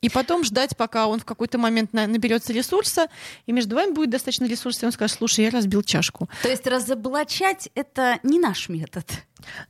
И 0.00 0.10
потом 0.10 0.44
ждать, 0.44 0.76
пока 0.76 1.06
он 1.06 1.18
в 1.20 1.24
какой-то 1.24 1.56
момент 1.56 1.94
на- 1.94 2.06
наберется 2.06 2.52
ресурса, 2.52 3.08
и 3.46 3.52
между 3.52 3.74
вами 3.74 3.92
будет 3.92 4.10
достаточно 4.10 4.44
ресурса, 4.44 4.80
и 4.82 4.86
он 4.86 4.92
скажет, 4.92 5.16
слушай, 5.16 5.44
я 5.44 5.50
разбил 5.50 5.82
чашку. 5.82 6.28
То 6.42 6.50
есть 6.50 6.66
разоблачать 6.66 7.70
это 7.74 8.18
не 8.22 8.38
наш 8.38 8.68
метод. 8.68 9.06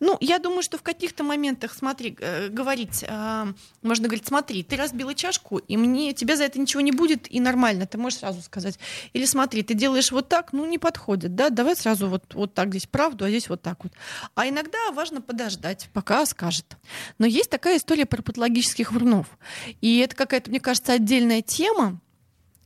Ну, 0.01 0.17
я 0.21 0.39
думаю, 0.39 0.63
что 0.63 0.79
в 0.79 0.83
каких-то 0.83 1.25
моментах, 1.25 1.75
смотри, 1.75 2.17
э, 2.19 2.49
говорить, 2.49 3.05
э, 3.07 3.53
можно 3.83 4.09
говорить, 4.09 4.27
смотри, 4.27 4.63
ты 4.63 4.77
разбила 4.77 5.15
чашку, 5.15 5.59
и 5.59 5.77
мне 5.77 6.13
тебе 6.13 6.37
за 6.37 6.45
это 6.45 6.59
ничего 6.59 6.81
не 6.81 6.93
будет, 6.93 7.31
и 7.33 7.41
нормально, 7.41 7.87
ты 7.87 7.99
можешь 7.99 8.21
сразу 8.21 8.43
сказать. 8.43 8.79
Или 9.13 9.25
смотри, 9.25 9.63
ты 9.63 9.75
делаешь 9.75 10.13
вот 10.13 10.29
так, 10.29 10.53
ну, 10.53 10.67
не 10.67 10.79
подходит, 10.79 11.35
да, 11.35 11.51
давай 11.51 11.77
сразу 11.77 12.09
вот, 12.09 12.35
вот 12.35 12.55
так 12.55 12.71
здесь 12.71 12.87
правду, 12.87 13.25
а 13.25 13.29
здесь 13.29 13.49
вот 13.49 13.63
так 13.63 13.85
вот. 13.85 13.93
А 14.35 14.49
иногда 14.49 14.79
важно 14.93 15.21
подождать, 15.21 15.89
пока 15.93 16.27
скажет. 16.27 16.77
Но 17.19 17.27
есть 17.27 17.51
такая 17.51 17.79
история 17.79 18.07
про 18.07 18.23
патологических 18.23 18.93
врунов. 18.93 19.27
И 19.81 19.99
это 19.99 20.15
какая-то, 20.17 20.51
мне 20.51 20.61
кажется, 20.61 20.93
отдельная 20.93 21.43
тема, 21.43 22.01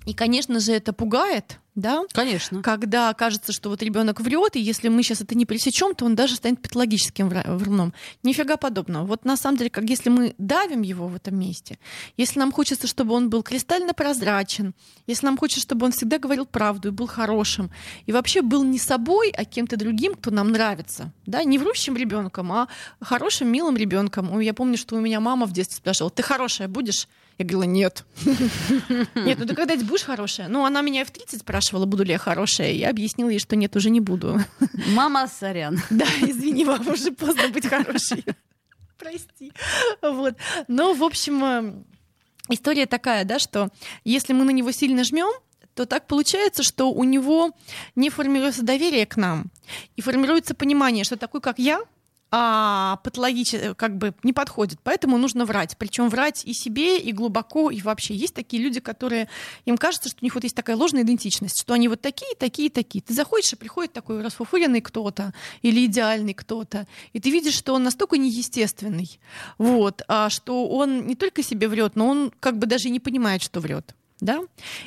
и, 0.09 0.15
конечно 0.15 0.59
же, 0.59 0.73
это 0.73 0.95
пугает, 0.95 1.61
да? 1.79 2.03
Конечно. 2.13 2.63
Когда 2.63 3.15
кажется, 3.15 3.53
что 3.53 3.71
вот 3.71 3.83
ребенок 3.83 4.21
врет, 4.21 4.57
и 4.57 4.61
если 4.61 4.89
мы 4.89 5.03
сейчас 5.03 5.21
это 5.21 5.37
не 5.37 5.47
пресечем, 5.47 5.95
то 5.95 6.05
он 6.05 6.17
даже 6.17 6.35
станет 6.37 6.61
патологическим 6.61 7.29
вруном. 7.29 7.95
Нифига 8.23 8.57
подобного. 8.57 9.07
Вот 9.07 9.25
на 9.25 9.37
самом 9.37 9.59
деле, 9.59 9.71
как 9.71 9.85
если 9.85 10.11
мы 10.11 10.35
давим 10.39 10.83
его 10.83 11.07
в 11.07 11.15
этом 11.15 11.39
месте, 11.39 11.79
если 12.17 12.41
нам 12.41 12.53
хочется, 12.53 12.87
чтобы 12.87 13.15
он 13.15 13.31
был 13.31 13.43
кристально 13.43 13.95
прозрачен, 13.95 14.75
если 15.07 15.27
нам 15.27 15.39
хочется, 15.39 15.63
чтобы 15.63 15.87
он 15.87 15.93
всегда 15.93 16.19
говорил 16.19 16.47
правду 16.47 16.89
и 16.89 16.91
был 16.91 17.07
хорошим, 17.07 17.71
и 18.07 18.13
вообще 18.13 18.43
был 18.43 18.65
не 18.65 18.79
собой, 18.79 19.31
а 19.31 19.45
кем-то 19.45 19.77
другим, 19.77 20.15
кто 20.15 20.31
нам 20.31 20.51
нравится, 20.51 21.13
да, 21.27 21.45
не 21.45 21.59
врущим 21.59 21.97
ребенком, 21.97 22.51
а 22.53 22.69
хорошим, 23.01 23.49
милым 23.49 23.77
ребенком. 23.77 24.39
Я 24.41 24.53
помню, 24.53 24.77
что 24.77 24.97
у 24.97 25.01
меня 25.01 25.21
мама 25.21 25.47
в 25.47 25.53
детстве 25.53 25.77
спрашивала: 25.77 26.11
"Ты 26.11 26.23
хорошая 26.23 26.67
будешь?" 26.67 27.07
Я 27.39 27.45
говорила, 27.45 27.71
нет. 27.71 28.05
Нет, 29.15 29.39
ну 29.39 29.47
ты 29.47 29.55
когда-нибудь 29.55 29.87
будешь 29.87 30.03
хорошая? 30.03 30.49
Ну, 30.49 30.65
она 30.65 30.81
меня 30.81 31.05
в 31.05 31.11
30 31.13 31.41
спрашивала, 31.41 31.87
буду 31.87 32.03
ли 32.03 32.11
я 32.11 32.19
хорошая. 32.19 32.73
Я 32.73 32.91
объяснила 32.91 33.29
ей, 33.29 33.39
что 33.39 33.55
нет, 33.55 33.77
уже 33.77 33.91
не 33.91 34.01
буду. 34.01 34.41
Мама, 34.89 35.29
сорян. 35.29 35.81
Да, 35.91 36.05
извини, 36.21 36.65
мама, 36.65 36.93
уже 36.93 37.13
поздно 37.13 37.49
быть 37.49 37.67
хорошей. 37.67 38.25
Прости. 38.99 39.53
Вот. 40.03 40.35
Но, 40.67 40.95
в 40.95 41.05
общем, 41.05 41.45
э, 41.45 41.85
история 42.49 42.87
такая, 42.87 43.25
да, 43.25 43.39
что 43.39 43.69
если 44.03 44.33
мы 44.33 44.45
на 44.45 44.51
него 44.51 44.73
сильно 44.73 45.05
жмем, 45.05 45.31
то 45.75 45.87
так 45.87 46.09
получается, 46.09 46.65
что 46.65 46.91
у 46.91 47.05
него 47.05 47.53
не 47.95 48.11
формируется 48.11 48.63
доверие 48.63 49.07
к 49.07 49.17
нам 49.17 49.53
и 49.95 50.03
формируется 50.03 50.57
понимание, 50.57 51.05
что 51.05 51.17
такой, 51.17 51.41
как 51.41 51.61
я, 51.61 51.81
а, 52.31 53.01
патологически 53.05 53.75
как 53.75 53.97
бы 53.97 54.15
не 54.23 54.33
подходит, 54.33 54.79
поэтому 54.83 55.19
нужно 55.19 55.45
врать. 55.45 55.77
Причем 55.79 56.09
врать 56.09 56.45
и 56.45 56.53
себе, 56.53 56.99
и 56.99 57.13
глубоко, 57.13 57.71
и 57.71 57.81
вообще. 57.81 58.15
Есть 58.15 58.35
такие 58.35 58.63
люди, 58.63 58.81
которые 58.81 59.29
им 59.65 59.79
кажется, 59.79 60.09
что 60.09 60.19
у 60.21 60.25
них 60.25 60.35
вот 60.35 60.45
есть 60.45 60.57
такая 60.57 60.77
ложная 60.77 61.03
идентичность, 61.03 61.61
что 61.61 61.75
они 61.75 61.89
вот 61.89 62.01
такие, 62.01 62.35
такие, 62.39 62.71
такие. 62.71 63.03
Ты 63.03 63.15
заходишь, 63.15 63.53
и 63.53 63.57
приходит 63.57 63.93
такой 63.93 64.23
расфуфыренный 64.23 64.81
кто-то 64.81 65.33
или 65.63 65.87
идеальный 65.87 66.35
кто-то, 66.35 66.87
и 67.13 67.21
ты 67.21 67.31
видишь, 67.31 67.55
что 67.55 67.75
он 67.75 67.83
настолько 67.83 68.19
неестественный, 68.19 69.19
вот, 69.57 70.03
а 70.09 70.29
что 70.29 70.69
он 70.69 71.07
не 71.07 71.15
только 71.15 71.43
себе 71.43 71.69
врет, 71.69 71.97
но 71.97 72.09
он 72.09 72.33
как 72.41 72.59
бы 72.59 72.67
даже 72.67 72.91
не 72.91 73.01
понимает, 73.01 73.43
что 73.43 73.61
врет. 73.61 73.95
Да? 74.21 74.41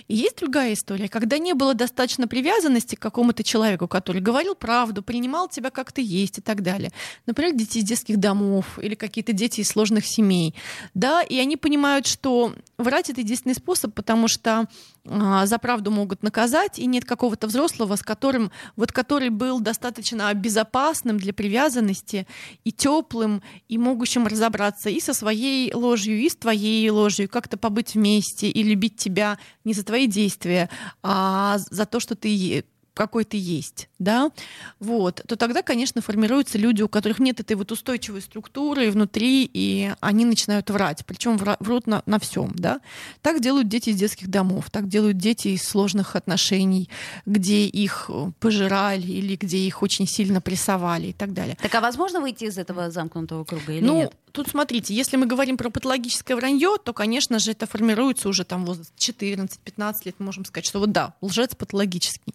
И 0.08 0.16
есть 0.16 0.38
другая 0.38 0.74
история, 0.74 1.08
когда 1.08 1.38
не 1.38 1.54
было 1.54 1.74
достаточно 1.74 2.28
привязанности 2.28 2.96
к 2.96 3.00
какому-то 3.00 3.44
человеку, 3.44 3.88
который 3.88 4.22
говорил 4.22 4.56
правду, 4.56 5.02
принимал 5.02 5.48
тебя 5.48 5.70
как 5.70 5.92
ты 5.94 6.02
есть 6.02 6.40
и 6.40 6.42
так 6.42 6.62
далее. 6.62 6.92
Например, 7.26 7.54
дети 7.54 7.78
из 7.78 7.86
детских 7.86 8.18
домов 8.18 8.78
или 8.80 8.96
какие-то 8.96 9.32
дети 9.32 9.62
из 9.62 9.70
сложных 9.70 10.06
семей. 10.06 10.54
Да? 10.94 11.22
И 11.22 11.40
они 11.40 11.56
понимают, 11.56 12.08
что 12.08 12.54
врать 12.78 13.10
это 13.10 13.22
единственный 13.22 13.56
способ, 13.56 13.94
потому 13.94 14.28
что 14.28 14.68
за 15.04 15.58
правду 15.58 15.90
могут 15.92 16.24
наказать, 16.24 16.78
и 16.78 16.86
нет 16.86 17.06
какого-то 17.06 17.48
взрослого, 17.48 17.96
с 17.96 18.04
которым, 18.04 18.52
вот 18.76 18.92
который 18.92 19.30
был 19.30 19.60
достаточно 19.60 20.32
безопасным 20.34 21.18
для 21.18 21.34
привязанности 21.34 22.28
и 22.64 22.72
теплым, 22.72 23.42
и 23.68 23.78
могущим 23.78 24.28
разобраться 24.28 24.90
и 24.90 25.00
со 25.00 25.14
своей 25.14 25.74
ложью, 25.74 26.20
и 26.20 26.30
с 26.30 26.36
твоей 26.36 26.90
ложью, 26.90 27.30
как-то 27.30 27.58
побыть 27.58 27.96
вместе 27.96 28.50
и 28.50 28.64
любить 28.64 28.98
тебя 28.98 29.40
не 29.64 29.74
за 29.74 29.84
твои 29.84 30.08
действия, 30.08 30.70
а 31.02 31.58
за 31.58 31.86
то, 31.86 32.00
что 32.00 32.16
ты 32.16 32.64
какой 32.94 33.24
ты 33.24 33.38
есть, 33.38 33.90
да, 34.00 34.32
вот, 34.80 35.22
то 35.28 35.36
тогда, 35.36 35.62
конечно, 35.62 36.02
формируются 36.02 36.58
люди, 36.58 36.82
у 36.82 36.90
которых 36.90 37.20
нет 37.20 37.40
этой 37.40 37.56
вот 37.56 37.72
устойчивой 37.72 38.22
структуры 38.22 38.92
внутри, 38.92 39.50
и 39.52 39.94
они 40.02 40.26
начинают 40.26 40.70
врать, 40.70 41.06
причем 41.06 41.38
врут 41.38 41.88
на, 41.88 42.04
на 42.06 42.20
всем, 42.20 42.52
да. 42.56 42.82
Так 43.22 43.42
делают 43.42 43.68
дети 43.68 43.90
из 43.90 43.96
детских 43.98 44.30
домов, 44.30 44.70
так 44.70 44.88
делают 44.88 45.18
дети 45.18 45.50
из 45.50 45.64
сложных 45.64 46.16
отношений, 46.16 46.90
где 47.26 47.66
их 47.66 48.06
э, 48.10 48.32
пожирали 48.40 49.08
или 49.08 49.36
где 49.36 49.58
их 49.58 49.82
очень 49.82 50.08
сильно 50.08 50.42
прессовали 50.42 51.08
и 51.08 51.14
так 51.14 51.34
далее. 51.34 51.58
Так 51.62 51.74
а 51.76 51.82
возможно 51.82 52.20
выйти 52.20 52.46
из 52.46 52.58
этого 52.58 52.92
замкнутого 52.92 53.46
круга 53.46 53.74
или 53.74 53.86
ну, 53.86 53.96
нет? 54.02 54.16
Тут 54.32 54.48
смотрите, 54.48 54.94
если 54.94 55.18
мы 55.18 55.26
говорим 55.26 55.58
про 55.58 55.70
патологическое 55.70 56.38
вранье, 56.38 56.78
то, 56.84 56.94
конечно 56.94 57.40
же, 57.40 57.52
это 57.52 57.66
формируется 57.66 58.30
уже 58.30 58.46
там 58.46 58.66
возраст 58.66 58.94
14-15 58.98 59.96
лет, 60.06 60.20
можем 60.20 60.46
сказать, 60.46 60.66
что 60.66 60.80
вот 60.80 60.92
да, 60.92 61.14
лжец 61.22 61.56
патологический. 61.56 62.34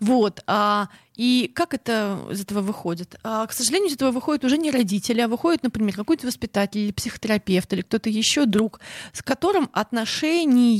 Вот. 0.00 0.42
А, 0.46 0.88
и 1.16 1.50
как 1.54 1.74
это 1.74 2.18
из 2.30 2.40
этого 2.40 2.60
выходит? 2.60 3.16
А, 3.22 3.46
к 3.46 3.52
сожалению, 3.52 3.90
из 3.90 3.94
этого 3.94 4.10
выходит 4.10 4.44
уже 4.44 4.56
не 4.56 4.70
родители, 4.70 5.20
а 5.20 5.28
выходит, 5.28 5.62
например, 5.62 5.94
какой-то 5.94 6.26
воспитатель 6.26 6.80
или 6.80 6.92
психотерапевт 6.92 7.72
или 7.72 7.82
кто-то 7.82 8.08
еще 8.08 8.46
друг, 8.46 8.80
с 9.12 9.22
которым 9.22 9.68
отношения 9.72 10.74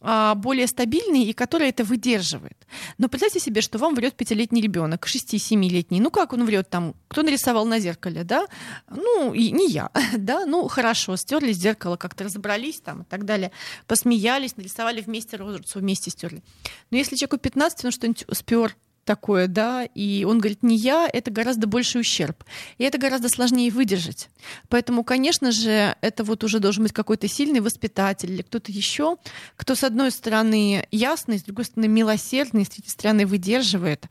более 0.00 0.66
стабильный 0.66 1.24
и 1.24 1.32
который 1.32 1.68
это 1.68 1.84
выдерживает. 1.84 2.66
Но 2.98 3.08
представьте 3.08 3.40
себе, 3.40 3.60
что 3.60 3.78
вам 3.78 3.94
врет 3.94 4.14
пятилетний 4.14 4.62
ребенок, 4.62 5.06
шести-семилетний. 5.06 6.00
Ну 6.00 6.10
как 6.10 6.32
он 6.32 6.44
врет 6.44 6.70
там? 6.70 6.94
Кто 7.08 7.22
нарисовал 7.22 7.66
на 7.66 7.78
зеркале, 7.78 8.24
да? 8.24 8.46
Ну, 8.90 9.32
и 9.34 9.50
не 9.50 9.68
я, 9.68 9.90
да? 10.16 10.46
Ну, 10.46 10.68
хорошо, 10.68 11.16
стерли 11.16 11.52
зеркало, 11.52 11.96
как-то 11.96 12.24
разобрались 12.24 12.80
там 12.80 13.02
и 13.02 13.04
так 13.04 13.24
далее, 13.24 13.50
посмеялись, 13.86 14.56
нарисовали 14.56 15.00
вместе 15.00 15.36
розницу, 15.36 15.78
вместе 15.80 16.10
стерли. 16.10 16.42
Но 16.90 16.98
если 16.98 17.16
человеку 17.16 17.38
15, 17.38 17.84
он 17.84 17.90
что-нибудь 17.90 18.24
спер, 18.32 18.76
такое, 19.08 19.46
да, 19.46 19.86
и 19.94 20.26
он 20.28 20.38
говорит, 20.38 20.62
не 20.62 20.76
я, 20.76 21.08
это 21.10 21.30
гораздо 21.30 21.66
больший 21.66 22.02
ущерб. 22.02 22.44
И 22.76 22.84
это 22.84 22.98
гораздо 22.98 23.30
сложнее 23.30 23.70
выдержать. 23.70 24.28
Поэтому, 24.68 25.02
конечно 25.02 25.50
же, 25.50 25.96
это 26.02 26.24
вот 26.24 26.44
уже 26.44 26.58
должен 26.58 26.82
быть 26.82 26.92
какой-то 26.92 27.26
сильный 27.26 27.60
воспитатель 27.60 28.30
или 28.30 28.42
кто-то 28.42 28.70
еще, 28.70 29.16
кто, 29.56 29.74
с 29.74 29.82
одной 29.82 30.10
стороны, 30.10 30.86
ясный, 30.90 31.38
с 31.38 31.42
другой 31.42 31.64
стороны, 31.64 31.88
милосердный, 31.88 32.66
с 32.66 32.68
третьей 32.68 32.90
стороны, 32.90 33.24
выдерживает 33.24 34.04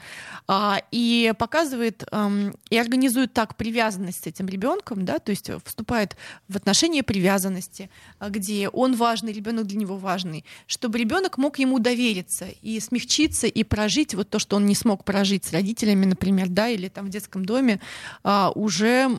а, 0.48 0.82
и 0.90 1.32
показывает 1.38 2.04
а, 2.12 2.32
и 2.72 2.78
организует 2.78 3.34
так 3.34 3.56
привязанность 3.56 4.24
с 4.24 4.28
этим 4.28 4.48
ребенком, 4.48 5.06
да, 5.06 5.20
то 5.20 5.30
есть 5.30 5.52
вступает 5.64 6.18
в 6.48 6.58
отношения 6.58 7.04
привязанности, 7.04 7.92
где 8.20 8.68
он 8.70 8.96
важный, 8.96 9.32
ребенок 9.32 9.68
для 9.68 9.78
него 9.78 9.96
важный, 9.98 10.44
чтобы 10.66 10.98
ребенок 10.98 11.38
мог 11.38 11.60
ему 11.60 11.78
довериться 11.78 12.48
и 12.64 12.80
смягчиться 12.80 13.46
и 13.46 13.64
прожить 13.64 14.16
вот 14.16 14.32
то, 14.32 14.40
что 14.40 14.56
он 14.56 14.66
не 14.66 14.74
смог 14.74 14.87
смог 14.88 15.04
прожить 15.04 15.44
с 15.44 15.52
родителями, 15.52 16.06
например, 16.06 16.48
да, 16.48 16.70
или 16.70 16.88
там 16.88 17.08
в 17.08 17.10
детском 17.10 17.44
доме, 17.44 17.82
а, 18.24 18.52
уже 18.56 19.10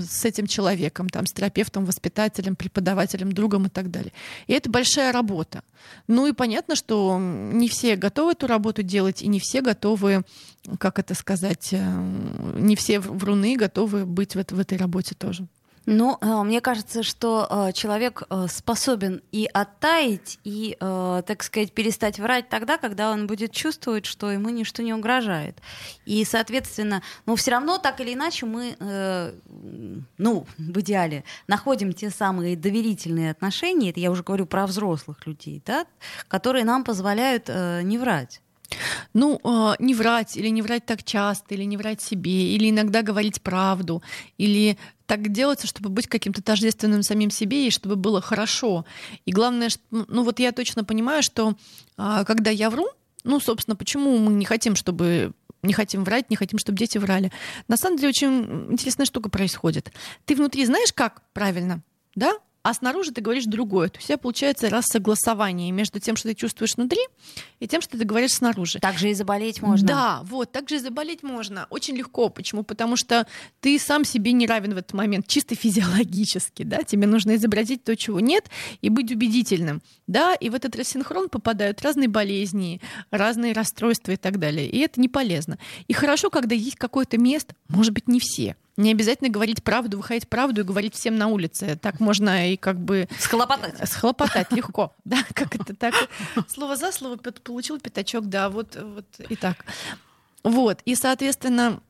с 0.00 0.24
этим 0.24 0.48
человеком, 0.48 1.08
там, 1.08 1.26
с 1.26 1.32
терапевтом, 1.32 1.84
воспитателем, 1.84 2.56
преподавателем, 2.56 3.30
другом 3.30 3.66
и 3.66 3.68
так 3.68 3.90
далее. 3.90 4.12
И 4.48 4.52
это 4.52 4.68
большая 4.68 5.12
работа. 5.12 5.62
Ну 6.08 6.26
и 6.26 6.32
понятно, 6.32 6.74
что 6.74 7.18
не 7.20 7.68
все 7.68 7.94
готовы 7.94 8.32
эту 8.32 8.48
работу 8.48 8.82
делать, 8.82 9.22
и 9.22 9.28
не 9.28 9.38
все 9.38 9.60
готовы, 9.60 10.24
как 10.78 10.98
это 10.98 11.14
сказать, 11.14 11.68
э, 11.72 12.58
не 12.58 12.74
все 12.74 12.98
вруны 12.98 13.56
готовы 13.56 14.04
быть 14.04 14.34
в, 14.34 14.44
в 14.50 14.58
этой 14.58 14.76
работе 14.76 15.14
тоже. 15.14 15.46
Ну, 15.86 16.16
э, 16.20 16.42
мне 16.42 16.60
кажется, 16.60 17.02
что 17.02 17.46
э, 17.50 17.72
человек 17.72 18.22
э, 18.28 18.46
способен 18.48 19.22
и 19.32 19.48
оттаять, 19.52 20.38
и, 20.44 20.76
так 20.78 21.42
сказать, 21.42 21.72
перестать 21.72 22.18
врать 22.18 22.48
тогда, 22.48 22.78
когда 22.78 23.10
он 23.10 23.26
будет 23.26 23.52
чувствовать, 23.52 24.06
что 24.06 24.30
ему 24.30 24.48
ничто 24.50 24.82
не 24.82 24.94
угрожает. 24.94 25.58
И, 26.04 26.24
соответственно, 26.24 27.02
ну, 27.26 27.36
все 27.36 27.52
равно 27.52 27.78
так 27.78 28.00
или 28.00 28.14
иначе 28.14 28.46
мы, 28.46 28.76
ну, 30.18 30.46
в 30.58 30.80
идеале, 30.80 31.24
находим 31.46 31.92
те 31.92 32.10
самые 32.10 32.56
доверительные 32.56 33.30
отношения, 33.30 33.90
это 33.90 34.00
я 34.00 34.10
уже 34.10 34.22
говорю 34.22 34.46
про 34.46 34.66
взрослых 34.66 35.26
людей, 35.26 35.62
да, 35.64 35.86
которые 36.28 36.64
нам 36.64 36.84
позволяют 36.84 37.48
не 37.48 37.98
врать. 37.98 38.40
Ну, 39.12 39.40
не 39.78 39.94
врать, 39.94 40.36
или 40.36 40.48
не 40.48 40.62
врать 40.62 40.86
так 40.86 41.04
часто, 41.04 41.54
или 41.54 41.64
не 41.64 41.76
врать 41.76 42.00
себе, 42.00 42.54
или 42.54 42.70
иногда 42.70 43.02
говорить 43.02 43.42
правду, 43.42 44.02
или 44.38 44.78
так 45.12 45.30
делается, 45.30 45.66
чтобы 45.66 45.90
быть 45.90 46.06
каким-то 46.06 46.42
тождественным 46.42 47.02
самим 47.02 47.30
себе 47.30 47.66
и 47.66 47.70
чтобы 47.70 47.96
было 47.96 48.22
хорошо. 48.22 48.86
И 49.26 49.30
главное, 49.30 49.68
что, 49.68 49.82
ну 49.90 50.22
вот 50.24 50.38
я 50.38 50.52
точно 50.52 50.84
понимаю, 50.84 51.22
что 51.22 51.54
а, 51.98 52.24
когда 52.24 52.50
я 52.50 52.70
вру, 52.70 52.86
ну, 53.22 53.38
собственно, 53.38 53.76
почему 53.76 54.16
мы 54.16 54.32
не 54.32 54.46
хотим, 54.46 54.74
чтобы 54.74 55.32
не 55.62 55.74
хотим 55.74 56.04
врать, 56.04 56.30
не 56.30 56.36
хотим, 56.36 56.58
чтобы 56.58 56.78
дети 56.78 56.96
врали. 56.96 57.30
На 57.68 57.76
самом 57.76 57.98
деле 57.98 58.08
очень 58.08 58.72
интересная 58.72 59.04
штука 59.04 59.28
происходит. 59.28 59.92
Ты 60.24 60.34
внутри 60.34 60.64
знаешь, 60.64 60.94
как 60.94 61.20
правильно, 61.34 61.82
да? 62.14 62.32
А 62.62 62.74
снаружи 62.74 63.10
ты 63.10 63.20
говоришь 63.20 63.44
другое. 63.44 63.88
То 63.88 63.98
есть 63.98 64.06
у 64.06 64.08
тебя 64.08 64.18
получается 64.18 64.70
рассогласование 64.70 65.70
между 65.72 65.98
тем, 65.98 66.16
что 66.16 66.28
ты 66.28 66.34
чувствуешь 66.34 66.76
внутри, 66.76 67.00
и 67.58 67.66
тем, 67.66 67.80
что 67.80 67.98
ты 67.98 68.04
говоришь 68.04 68.32
снаружи. 68.32 68.78
Также 68.78 69.10
и 69.10 69.14
заболеть 69.14 69.62
можно. 69.62 69.86
Да, 69.86 70.20
вот, 70.24 70.52
также 70.52 70.76
и 70.76 70.78
заболеть 70.78 71.22
можно. 71.22 71.66
Очень 71.70 71.96
легко. 71.96 72.28
Почему? 72.28 72.62
Потому 72.62 72.96
что 72.96 73.26
ты 73.60 73.78
сам 73.78 74.04
себе 74.04 74.32
не 74.32 74.46
равен 74.46 74.74
в 74.74 74.76
этот 74.76 74.92
момент, 74.92 75.26
чисто 75.26 75.54
физиологически, 75.62 76.62
да, 76.62 76.82
тебе 76.82 77.06
нужно 77.06 77.34
изобразить 77.36 77.84
то, 77.84 77.96
чего 77.96 78.20
нет, 78.20 78.48
и 78.80 78.88
быть 78.88 79.10
убедительным, 79.10 79.82
да, 80.06 80.34
и 80.34 80.48
в 80.48 80.54
этот 80.54 80.76
рассинхрон 80.76 81.28
попадают 81.28 81.82
разные 81.82 82.08
болезни, 82.08 82.80
разные 83.10 83.52
расстройства 83.52 84.12
и 84.12 84.16
так 84.16 84.38
далее, 84.38 84.68
и 84.68 84.78
это 84.78 85.00
не 85.00 85.08
полезно. 85.08 85.58
И 85.88 85.92
хорошо, 85.92 86.30
когда 86.30 86.54
есть 86.54 86.76
какое-то 86.76 87.18
место, 87.18 87.54
может 87.68 87.92
быть, 87.92 88.08
не 88.08 88.20
все, 88.20 88.56
Не 88.76 88.92
обязательно 88.92 89.28
говорить 89.28 89.62
правду, 89.62 89.98
выходить 89.98 90.28
правду 90.28 90.62
и 90.62 90.64
говорить 90.64 90.94
всем 90.94 91.16
на 91.16 91.28
улице. 91.28 91.78
Так 91.80 92.00
можно 92.00 92.50
и 92.50 92.56
как 92.56 92.80
бы... 92.80 93.06
Схлопотать. 93.18 93.88
Схлопотать 93.88 94.50
легко. 94.52 94.94
Да, 95.04 95.18
как 95.34 95.54
это 95.54 95.76
так? 95.76 95.94
Слово 96.48 96.76
за 96.76 96.90
слово 96.90 97.16
получил 97.16 97.78
пятачок, 97.78 98.26
да, 98.26 98.48
вот, 98.48 98.76
вот 98.76 99.06
и 99.28 99.36
так. 99.36 99.64
Вот, 100.42 100.80
и, 100.84 100.94
соответственно, 100.94 101.80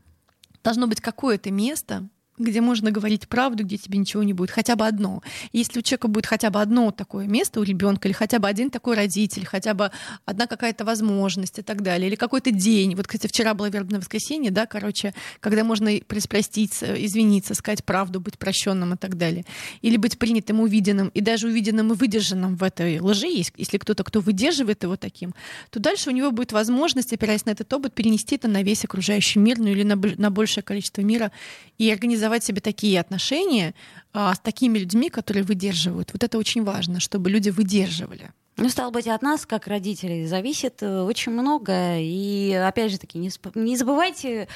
должно 0.65 0.87
быть 0.89 1.01
какое-то 1.01 1.51
место, 1.51 2.09
где 2.39 2.61
можно 2.61 2.91
говорить 2.91 3.29
правду, 3.29 3.65
где 3.65 3.77
тебе 3.77 3.99
ничего 3.99 4.23
не 4.23 4.33
будет, 4.33 4.51
хотя 4.51 4.75
бы 4.75 4.87
одно. 4.87 5.23
если 5.53 5.79
у 5.79 5.83
человека 5.83 6.09
будет 6.09 6.27
хотя 6.27 6.51
бы 6.51 6.61
одно 6.61 6.91
такое 6.91 7.27
место 7.27 7.61
у 7.61 7.63
ребенка, 7.63 8.09
или 8.09 8.15
хотя 8.15 8.39
бы 8.39 8.49
один 8.49 8.71
такой 8.71 8.97
родитель, 8.97 9.45
хотя 9.45 9.75
бы 9.75 9.91
одна 10.25 10.47
какая-то 10.47 10.85
возможность 10.85 11.59
и 11.59 11.63
так 11.63 11.83
далее, 11.83 12.09
или 12.09 12.17
какой-то 12.17 12.51
день. 12.51 12.95
Вот, 12.97 13.07
кстати, 13.07 13.27
вчера 13.27 13.55
было 13.55 13.69
вербное 13.69 14.01
воскресенье, 14.01 14.51
да, 14.51 14.67
короче, 14.67 15.15
когда 15.41 15.63
можно 15.63 15.91
приспроститься, 16.07 16.95
извиниться, 17.05 17.55
сказать 17.55 17.85
правду, 17.85 18.21
быть 18.21 18.39
прощенным 18.39 18.95
и 18.95 18.97
так 18.97 19.17
далее. 19.17 19.45
Или 19.83 19.97
быть 19.97 20.19
принятым, 20.19 20.61
увиденным, 20.61 21.09
и 21.09 21.21
даже 21.21 21.49
увиденным 21.49 21.93
и 21.93 21.97
выдержанным 21.97 22.57
в 22.57 22.63
этой 22.63 22.99
лжи, 23.01 23.29
если 23.57 23.79
кто-то, 23.79 24.05
кто 24.05 24.21
выдерживает 24.21 24.83
его 24.83 24.97
таким, 24.97 25.35
то 25.71 25.81
дальше 25.81 26.09
у 26.09 26.13
него 26.13 26.31
будет 26.31 26.53
возможность, 26.53 27.13
опираясь 27.13 27.45
на 27.45 27.51
этот 27.51 27.73
опыт, 27.73 27.95
перенести 27.95 28.37
это 28.37 28.49
на 28.49 28.63
весь 28.63 28.85
окружающий 28.85 29.39
мир, 29.39 29.59
ну 29.59 29.69
или 29.69 29.83
на, 29.83 29.97
на 29.97 30.31
большее 30.31 30.63
количество 30.63 31.03
мира 31.03 31.31
и 31.79 31.91
организовать 31.91 32.22
создавать 32.23 32.45
себе 32.45 32.61
такие 32.61 33.01
отношения 33.01 33.75
а, 34.13 34.33
с 34.33 34.39
такими 34.39 34.79
людьми, 34.79 35.11
которые 35.11 35.43
выдерживают. 35.43 36.13
Вот 36.13 36.23
это 36.23 36.39
очень 36.39 36.63
важно, 36.63 37.01
чтобы 37.01 37.31
люди 37.31 37.51
выдерживали. 37.51 38.31
Ну, 38.57 38.69
стало 38.69 38.93
быть, 38.93 39.09
от 39.09 39.23
нас, 39.23 39.45
как 39.45 39.67
родителей, 39.67 40.27
зависит 40.27 40.83
э, 40.83 41.03
очень 41.03 41.33
много. 41.33 41.99
И, 41.99 42.53
опять 42.53 42.93
же 42.93 42.99
таки, 42.99 43.19
не, 43.19 43.31
не 43.57 43.77
забывайте 43.77 44.47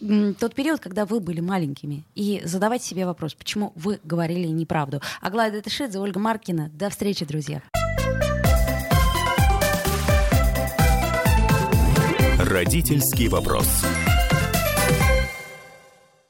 тот 0.00 0.54
период, 0.54 0.80
когда 0.80 1.04
вы 1.04 1.20
были 1.20 1.40
маленькими, 1.40 2.04
и 2.14 2.40
задавать 2.44 2.82
себе 2.82 3.04
вопрос, 3.04 3.34
почему 3.34 3.72
вы 3.74 4.00
говорили 4.02 4.46
неправду. 4.46 5.02
Аглая 5.20 5.52
Датышидзе, 5.52 5.98
Ольга 5.98 6.18
Маркина. 6.18 6.70
До 6.72 6.88
встречи, 6.88 7.26
друзья. 7.26 7.60
Родительский 12.38 13.28
вопрос. 13.28 13.68